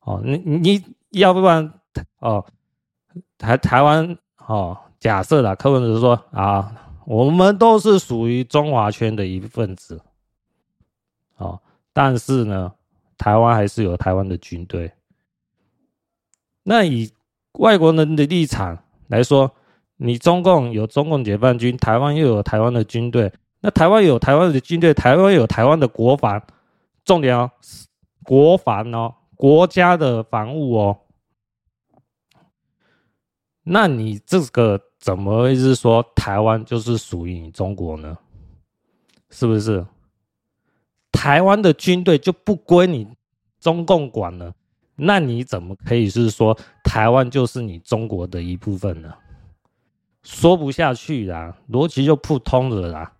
[0.00, 1.72] 哦，你你要不然
[2.18, 2.44] 哦。
[3.38, 4.16] 台台湾
[4.46, 10.00] 哦，假设啦，柯文哲说啊，我们都是属于中华圈的一份子，
[11.38, 11.60] 哦，
[11.92, 12.72] 但是呢，
[13.18, 14.92] 台湾还是有台湾的军队。
[16.62, 17.12] 那以
[17.54, 19.50] 外国人的立场来说，
[19.96, 26.40] 你中共有中共解放军，台湾又有台湾的军队，那台湾有台湾的军队，台湾有台湾的国防，
[27.04, 27.50] 重点哦，
[28.22, 31.00] 国防哦，国家的防务哦。
[33.64, 38.16] 那你这个怎么会是说台湾就是属于你中国呢？
[39.30, 39.84] 是不是？
[41.10, 43.08] 台湾的军队就不归你
[43.58, 44.54] 中共管了？
[44.94, 49.14] 那你怎么可以是说台湾就是你中国的一部分呢？
[50.22, 53.12] 说不下去啦，逻辑就不通了啦。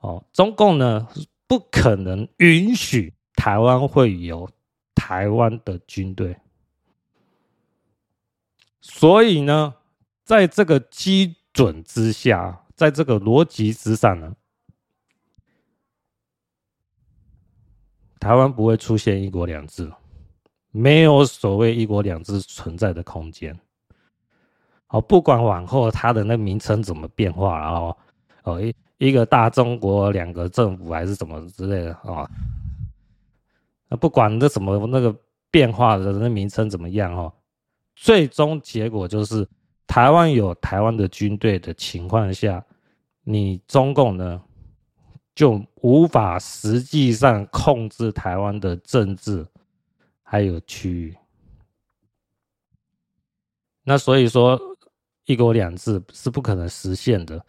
[0.00, 1.08] 哦，中共呢
[1.46, 4.50] 不可能允许台湾会有
[4.94, 6.36] 台湾的军队。
[8.80, 9.74] 所以呢，
[10.24, 14.34] 在这个基准之下，在这个逻辑之上呢，
[18.18, 19.92] 台湾不会出现一国两制，
[20.70, 23.58] 没有所谓一国两制存在的空间。
[24.86, 27.96] 好，不管往后它的那名称怎么变化，然后
[28.44, 32.28] 哦一一个大中国两个政府还是什么之类的啊，
[34.00, 35.14] 不管这什么那个
[35.50, 37.32] 变化的那名称怎么样哦。
[37.94, 39.46] 最终结果就是，
[39.86, 42.64] 台湾有台湾的军队的情况下，
[43.22, 44.42] 你中共呢
[45.34, 49.46] 就无法实际上控制台湾的政治
[50.22, 51.16] 还有区域。
[53.82, 54.58] 那所以说，
[55.26, 57.44] 一国两制是不可能实现的。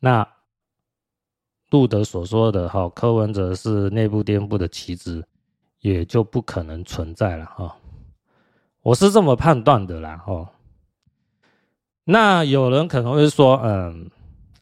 [0.00, 0.28] 那
[1.70, 5.26] 路德所说的哈，柯文哲是内部颠覆的棋子，
[5.80, 7.76] 也就不可能存在了哈。
[8.80, 10.48] 我是这么判断的啦，哦，
[12.10, 14.10] 那有人可能会说，嗯，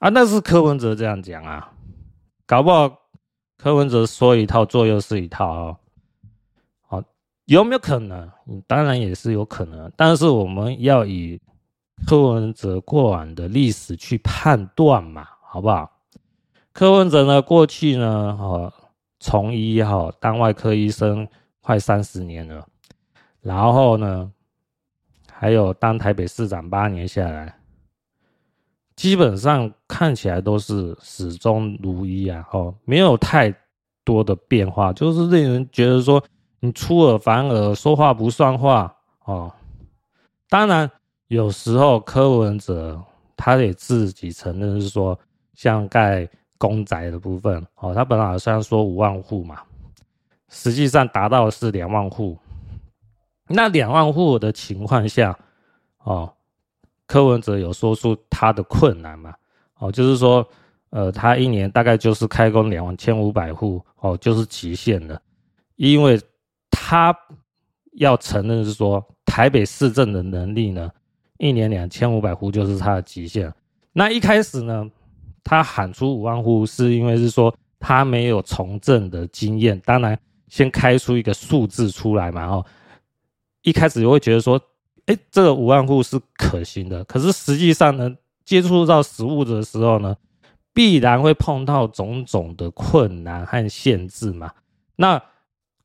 [0.00, 1.70] 啊，那是柯文哲这样讲啊，
[2.44, 2.92] 搞不好
[3.56, 5.76] 柯文哲说一套做又是一套哦，
[6.88, 7.00] 好，
[7.44, 8.28] 有没有可能？
[8.66, 11.40] 当然也是有可能，但是我们要以
[12.04, 15.88] 柯文哲过往的历史去判断嘛，好不好？
[16.72, 18.72] 柯文哲呢，过去呢，哦，
[19.20, 21.28] 从医哈当外科医生
[21.60, 22.66] 快三十年了。
[23.40, 24.32] 然后呢，
[25.38, 27.54] 还有当台北市长八年下来，
[28.94, 33.54] 基本上看起来都是始终如一啊，哦，没有太
[34.02, 36.22] 多的变化，就是令人觉得说
[36.60, 39.52] 你出尔反尔，说话不算话哦。
[40.48, 40.90] 当然，
[41.28, 42.98] 有时候柯文哲
[43.36, 45.18] 他也自己承认是说，
[45.52, 46.26] 像盖
[46.56, 49.60] 公宅的部分哦，他本来虽然说五万户嘛，
[50.48, 52.38] 实际上达到是两万户。
[53.48, 55.38] 那两万户的情况下，
[55.98, 56.32] 哦，
[57.06, 59.34] 柯文哲有说出他的困难嘛？
[59.78, 60.46] 哦，就是说，
[60.90, 65.20] 呃，他一年大概就是开工两千五百户，哦，就是极限了，
[65.76, 66.20] 因为
[66.70, 67.16] 他
[67.92, 70.90] 要承认是说，台北市政的能力呢，
[71.38, 73.52] 一年两千五百户就是他的极限。
[73.92, 74.90] 那一开始呢，
[75.44, 80.18] 他喊出五万户，是因为是说他没有从政的经验，当然
[80.48, 82.66] 先开出一个数字出来嘛，哦。
[83.66, 84.60] 一开始就会觉得说，
[85.06, 87.02] 哎，这个五万户是可行的。
[87.02, 88.08] 可是实际上呢，
[88.44, 90.16] 接触到实物的时候呢，
[90.72, 94.52] 必然会碰到种种的困难和限制嘛。
[94.94, 95.20] 那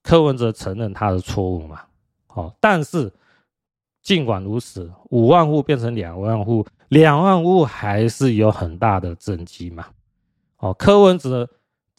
[0.04, 1.82] 柯文哲承认他的错误嘛？
[2.28, 3.12] 好，但是
[4.04, 9.88] 尽管如此，五万户变成两万户，两万户还是有很大的政绩嘛。
[10.58, 11.50] 哦，柯文哲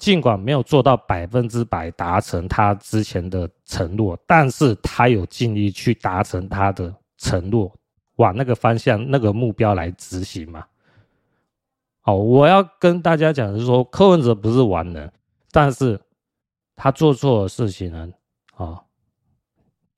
[0.03, 7.73] 尽管没有做到百分之百达成他之前的承诺，但是他有尽力去达成他的承诺，
[8.17, 10.67] 往那个方向、那个目标来执行嘛。
[12.01, 15.13] 好，我要跟大家讲的是说，柯文哲不是完人，
[15.53, 16.01] 但是
[16.75, 18.09] 他做错的事情呢，
[18.57, 18.83] 啊，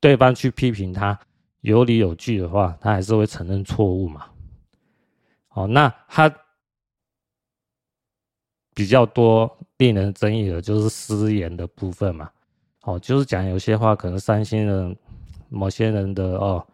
[0.00, 1.18] 对方去批评他
[1.62, 4.26] 有理有据的话，他还是会承认错误嘛。
[5.54, 6.30] 哦，那他。
[8.76, 12.30] 比较多令人争议的就是失言的部分嘛，
[12.82, 14.96] 哦，就是讲有些话可能伤心人
[15.48, 16.64] 某些人的哦，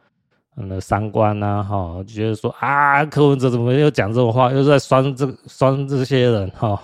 [0.57, 6.80] 嗯，三观呐，哈，觉得说啊，柯文哲怎么又讲这种话，又在酸这酸这些人哈，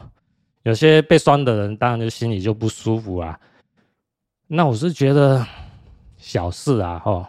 [0.63, 3.39] 有些被酸的人当然就心里就不舒服啊。
[4.47, 5.45] 那我是觉得
[6.17, 7.29] 小事啊，哈，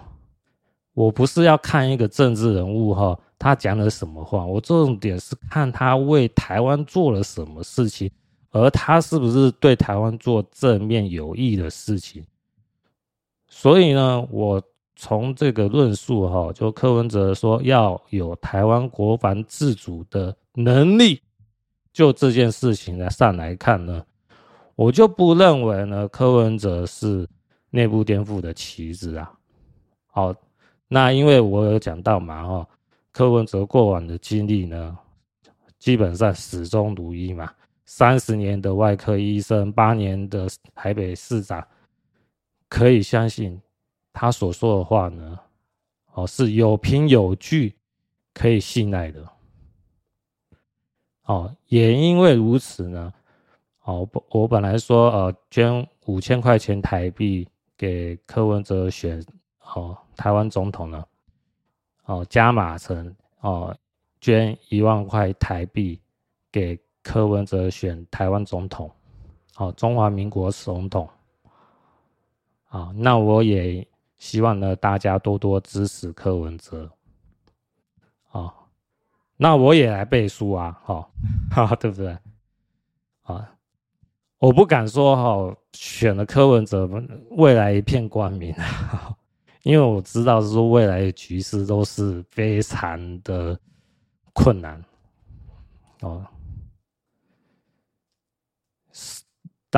[0.93, 3.17] 我不是要看一个政治人物哈。
[3.39, 4.43] 他讲了什么话？
[4.43, 8.09] 我重点是看他为台湾做了什么事情，
[8.52, 12.24] 而他是不是对台湾做正面有益的事情。
[13.48, 14.62] 所以呢，我
[14.95, 21.22] 从这个论述哈，就柯文哲说要有台湾国防自主的能力，
[21.93, 24.06] 就这件事情来上来看呢，
[24.76, 27.28] 我就不认为呢柯文哲是
[27.70, 29.32] 内部颠覆的棋子啊。
[30.08, 30.34] 好，
[30.88, 32.68] 那因为我有讲到嘛，哈。
[33.12, 34.95] 柯文哲过往的经历呢，
[35.80, 37.52] 基本上始终如一嘛。
[37.88, 41.65] 三十年的外科医生，八年的台北市长，
[42.67, 43.59] 可以相信
[44.11, 45.39] 他所说的话呢，
[46.11, 47.73] 哦，是有凭有据，
[48.33, 49.25] 可以信赖的。
[51.23, 53.13] 哦，也因为如此呢，
[53.83, 59.25] 哦，我本来说呃，捐五千块钱台币给柯文哲选
[59.61, 61.05] 哦台湾总统呢。
[62.03, 63.73] 哦，加码成哦，
[64.19, 66.01] 捐一万块台币
[66.51, 66.77] 给
[67.08, 68.91] 柯文哲选台湾总统，
[69.55, 71.08] 哦，中华民国总统。
[72.68, 73.88] 啊，那我也
[74.18, 76.91] 希望呢，大家多多支持柯文哲。
[78.30, 78.53] 啊，
[79.38, 81.10] 那我也来背书啊，哈，
[81.49, 82.18] 哈，对不对？
[83.24, 83.49] 啊，
[84.39, 86.86] 我不敢说哈，选了柯文哲，
[87.32, 89.16] 未来一片光明啊。
[89.64, 93.58] 因为我知道是说未来的局势都是非常的
[94.34, 94.84] 困难
[96.01, 96.26] 哦，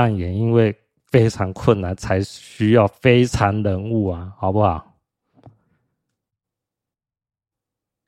[0.01, 0.73] 但也因为
[1.07, 4.97] 非常困难，才需要非常人物啊，好不好？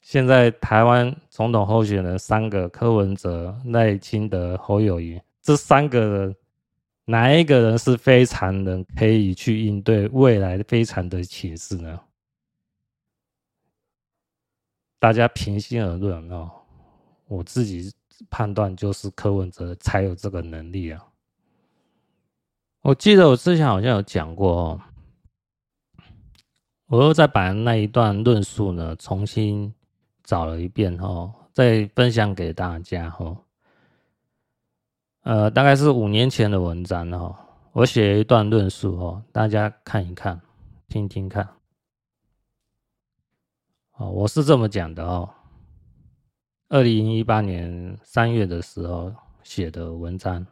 [0.02, 6.36] 现在台湾总统候选人三个：柯文哲、赖清德、侯友谊，这三个人。
[7.04, 12.00] 哪一个人是非常人可以去应对未来非常的情势呢？
[14.98, 16.50] 大家平心而论哦，
[17.28, 17.94] 我自己
[18.30, 21.06] 判断就是柯文哲才有这个能力啊。
[22.82, 24.82] 我记得我之前好像有讲过哦，
[26.88, 29.72] 我又再把那一段论述呢重新
[30.24, 33.38] 找了一遍哦，再分享给大家哦。
[35.22, 37.36] 呃，大概是五年前的文章哦，
[37.74, 40.42] 我写一段论述哦，大家看一看，
[40.88, 41.48] 听听看。
[43.98, 45.30] 哦，我是这么讲的哦，
[46.70, 49.14] 二零一八年三月的时候
[49.44, 50.48] 写的文章。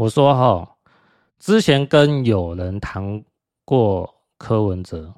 [0.00, 0.76] 我说哈，
[1.38, 3.22] 之前跟有人谈
[3.66, 5.12] 过柯文哲，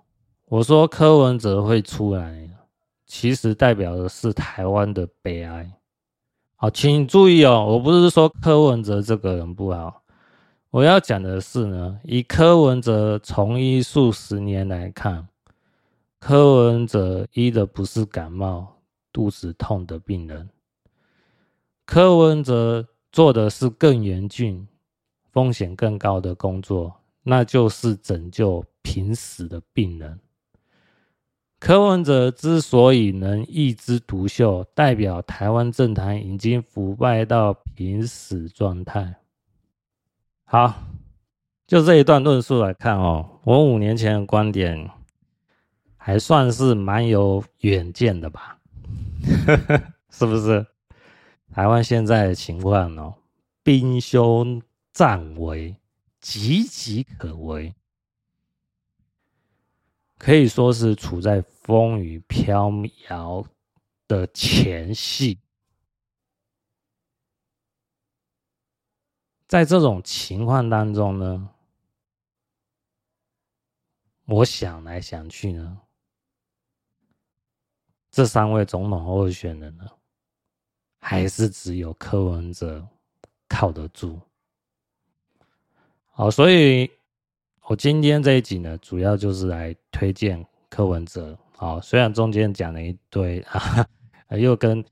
[0.47, 2.51] 我说柯文哲会出来，
[3.07, 5.71] 其实代表的是台湾的悲哀。
[6.57, 10.03] 好，请注意哦，我不是说柯文哲这个人不好，
[10.71, 15.29] 我要讲的是呢，以柯文哲从医数十年来看，
[16.19, 18.81] 柯文哲医的不是感冒、
[19.13, 20.51] 肚子痛的病人，
[21.87, 24.67] 柯文哲做的是更严峻、
[25.33, 30.21] 风险更高的工作，那就是拯救濒死的病人。
[31.59, 39.15] 柯文哲之所以能一枝独秀，代表台湾政坛已经腐败到濒死状态。
[40.45, 40.83] 好，
[41.67, 44.91] 就这一段论述来看哦，我五年前的观点
[45.97, 48.59] 还算是蛮有远见的吧？
[50.11, 50.67] 是不是？
[51.55, 53.15] 台湾现在的情况哦，
[53.63, 54.61] 兵凶
[54.93, 55.75] 暂为，
[56.21, 57.75] 岌岌可危。
[60.19, 62.71] 可以说是处在风雨飘
[63.09, 63.45] 摇
[64.07, 65.41] 的前夕，
[69.49, 71.51] 在这种情况当中呢，
[74.27, 75.81] 我想来想去呢，
[78.11, 79.91] 这三位总统候选人呢，
[81.01, 82.87] 还是只有柯文哲
[83.49, 84.21] 靠得住。
[86.15, 86.91] 好，所以
[87.67, 91.37] 我今天这一集呢，主要就是来推荐柯文哲。
[91.57, 93.87] 好，虽然中间讲了一堆啊，
[94.29, 94.85] 又跟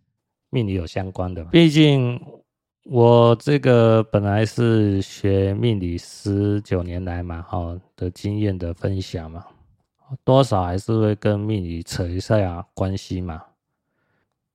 [0.49, 2.19] 命理有相关的，毕竟
[2.85, 9.45] 我这个本来是学命理十九年来嘛，好的经验的分享嘛，
[10.25, 13.45] 多少还是会跟命理扯一下关系嘛。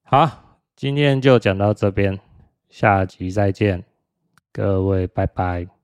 [0.02, 2.20] 好，今天就讲到这边，
[2.70, 3.86] 下集再见，
[4.52, 5.75] 各位拜拜。